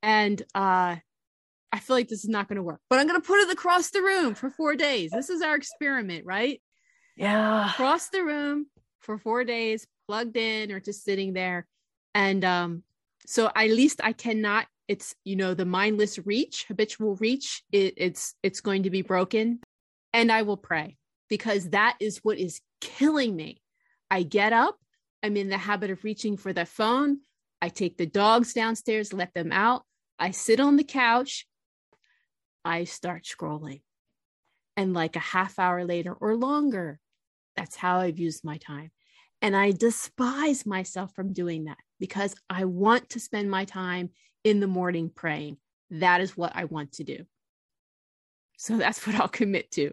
And 0.02 0.40
uh, 0.54 0.96
I 1.72 1.78
feel 1.80 1.96
like 1.96 2.08
this 2.08 2.22
is 2.22 2.30
not 2.30 2.48
going 2.48 2.56
to 2.56 2.62
work, 2.62 2.80
but 2.88 2.98
I'm 2.98 3.08
going 3.08 3.20
to 3.20 3.26
put 3.26 3.40
it 3.40 3.50
across 3.52 3.90
the 3.90 4.02
room 4.02 4.34
for 4.34 4.50
four 4.50 4.76
days. 4.76 5.10
This 5.10 5.30
is 5.30 5.42
our 5.42 5.56
experiment, 5.56 6.24
right? 6.24 6.62
Yeah. 7.16 7.70
Across 7.70 8.10
the 8.10 8.22
room 8.22 8.66
for 9.06 9.16
four 9.16 9.44
days, 9.44 9.86
plugged 10.08 10.36
in 10.36 10.72
or 10.72 10.80
just 10.80 11.04
sitting 11.04 11.32
there. 11.32 11.66
And 12.14 12.44
um, 12.44 12.82
so 13.26 13.50
at 13.54 13.70
least 13.70 14.00
I 14.02 14.12
cannot, 14.12 14.66
it's, 14.88 15.14
you 15.24 15.36
know, 15.36 15.54
the 15.54 15.64
mindless 15.64 16.18
reach, 16.18 16.66
habitual 16.68 17.16
reach, 17.16 17.62
it, 17.72 17.94
it's, 17.96 18.34
it's 18.42 18.60
going 18.60 18.82
to 18.82 18.90
be 18.90 19.02
broken. 19.02 19.60
And 20.12 20.30
I 20.30 20.42
will 20.42 20.56
pray 20.56 20.96
because 21.28 21.70
that 21.70 21.96
is 22.00 22.18
what 22.18 22.38
is 22.38 22.60
killing 22.80 23.34
me. 23.34 23.62
I 24.10 24.22
get 24.22 24.52
up, 24.52 24.76
I'm 25.22 25.36
in 25.36 25.48
the 25.48 25.58
habit 25.58 25.90
of 25.90 26.04
reaching 26.04 26.36
for 26.36 26.52
the 26.52 26.66
phone. 26.66 27.18
I 27.62 27.68
take 27.68 27.96
the 27.96 28.06
dogs 28.06 28.52
downstairs, 28.52 29.12
let 29.12 29.32
them 29.34 29.50
out. 29.50 29.82
I 30.18 30.30
sit 30.30 30.60
on 30.60 30.76
the 30.76 30.84
couch. 30.84 31.46
I 32.64 32.84
start 32.84 33.24
scrolling. 33.24 33.82
And 34.76 34.92
like 34.92 35.16
a 35.16 35.20
half 35.20 35.58
hour 35.58 35.84
later 35.84 36.12
or 36.12 36.36
longer, 36.36 37.00
that's 37.56 37.76
how 37.76 38.00
I've 38.00 38.18
used 38.18 38.44
my 38.44 38.58
time. 38.58 38.90
And 39.46 39.56
I 39.56 39.70
despise 39.70 40.66
myself 40.66 41.14
from 41.14 41.32
doing 41.32 41.66
that 41.66 41.78
because 42.00 42.34
I 42.50 42.64
want 42.64 43.10
to 43.10 43.20
spend 43.20 43.48
my 43.48 43.64
time 43.64 44.10
in 44.42 44.58
the 44.58 44.66
morning 44.66 45.08
praying. 45.08 45.58
That 45.88 46.20
is 46.20 46.36
what 46.36 46.50
I 46.56 46.64
want 46.64 46.94
to 46.94 47.04
do. 47.04 47.18
So 48.58 48.76
that's 48.76 49.06
what 49.06 49.14
I'll 49.14 49.28
commit 49.28 49.70
to. 49.72 49.92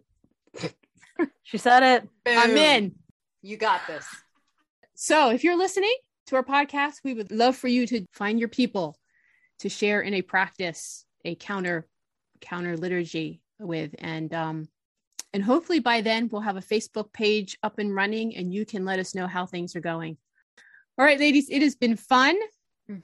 She 1.43 1.59
said 1.59 1.83
it. 1.83 2.09
I'm 2.25 2.57
in. 2.57 2.95
You 3.43 3.55
got 3.55 3.85
this. 3.85 4.07
So 4.95 5.29
if 5.29 5.43
you're 5.43 5.57
listening 5.57 5.95
to 6.25 6.35
our 6.35 6.43
podcast, 6.43 6.95
we 7.03 7.13
would 7.13 7.31
love 7.31 7.55
for 7.55 7.67
you 7.67 7.85
to 7.85 8.07
find 8.11 8.39
your 8.39 8.49
people 8.49 8.97
to 9.59 9.69
share 9.69 10.01
in 10.01 10.15
a 10.15 10.23
practice, 10.23 11.05
a 11.23 11.35
counter 11.35 11.87
counter 12.41 12.75
liturgy 12.75 13.43
with. 13.59 13.93
And 13.99 14.33
um 14.33 14.67
and 15.33 15.43
hopefully 15.43 15.79
by 15.79 16.01
then 16.01 16.29
we'll 16.31 16.41
have 16.41 16.57
a 16.57 16.61
Facebook 16.61 17.11
page 17.11 17.57
up 17.63 17.79
and 17.79 17.93
running 17.93 18.35
and 18.35 18.53
you 18.53 18.65
can 18.65 18.85
let 18.85 18.99
us 18.99 19.15
know 19.15 19.27
how 19.27 19.45
things 19.45 19.75
are 19.75 19.81
going. 19.81 20.17
All 20.97 21.05
right, 21.05 21.19
ladies, 21.19 21.49
it 21.49 21.61
has 21.61 21.75
been 21.75 21.95
fun. 21.97 22.35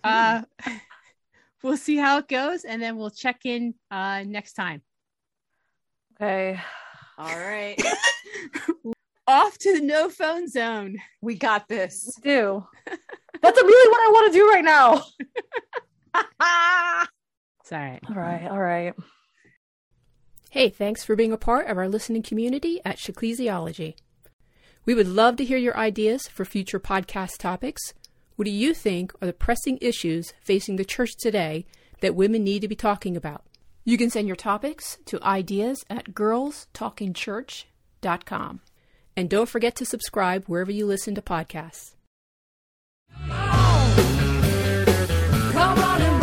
Uh 0.04 0.44
we'll 1.64 1.78
see 1.78 1.98
how 1.98 2.20
it 2.20 2.28
goes 2.28 2.64
and 2.64 2.82
then 2.82 2.98
we'll 2.98 3.10
check 3.10 3.42
in 3.46 3.74
uh 3.90 4.24
next 4.26 4.54
time. 4.54 4.82
Okay. 6.16 6.60
All 7.18 7.38
right. 7.38 7.82
Off 9.28 9.58
to 9.60 9.74
the 9.74 9.82
no 9.82 10.10
phone 10.10 10.48
zone. 10.48 10.98
we 11.22 11.36
got 11.36 11.68
this. 11.68 12.16
Do. 12.24 12.66
That's 13.42 13.62
really 13.62 13.92
what 13.92 14.08
I 14.08 14.12
want 14.12 14.34
to 14.34 14.38
do 14.38 14.50
right 14.50 14.64
now. 14.64 15.04
It's 17.62 17.72
all 17.72 17.80
right. 17.80 18.00
All 18.10 18.16
right. 18.16 18.48
All 18.50 18.60
right. 18.60 18.94
Hey, 20.52 20.70
thanks 20.70 21.04
for 21.04 21.16
being 21.16 21.32
a 21.32 21.38
part 21.38 21.68
of 21.68 21.78
our 21.78 21.88
listening 21.88 22.24
community 22.24 22.82
at 22.84 22.98
Shecclesiology. 22.98 23.94
We 24.84 24.96
would 24.96 25.08
love 25.08 25.36
to 25.36 25.46
hear 25.46 25.60
your 25.60 25.78
ideas 25.78 26.28
for 26.28 26.44
future 26.44 26.80
podcast 26.80 27.38
topics. 27.38 27.94
What 28.36 28.46
do 28.46 28.52
you 28.52 28.74
think 28.74 29.14
are 29.22 29.28
the 29.28 29.34
pressing 29.34 29.78
issues 29.80 30.34
facing 30.42 30.78
the 30.78 30.86
church 30.86 31.12
today 31.20 31.68
that 32.02 32.16
women 32.16 32.44
need 32.44 32.64
to 32.64 32.68
be 32.68 32.76
talking 32.76 33.16
about? 33.16 33.44
You 33.86 33.96
can 33.96 34.10
send 34.10 34.26
your 34.26 34.36
topics 34.36 34.98
to 35.06 35.22
ideas 35.22 35.86
at 35.88 36.16
girlstalkingchurch.com. 36.16 38.62
And 39.16 39.30
don't 39.30 39.50
forget 39.50 39.76
to 39.76 39.86
subscribe 39.86 40.46
wherever 40.46 40.72
you 40.72 40.88
listen 40.88 41.14
to 41.14 41.22
podcasts. 41.22 41.94
Come 45.52 45.78
on, 45.78 46.19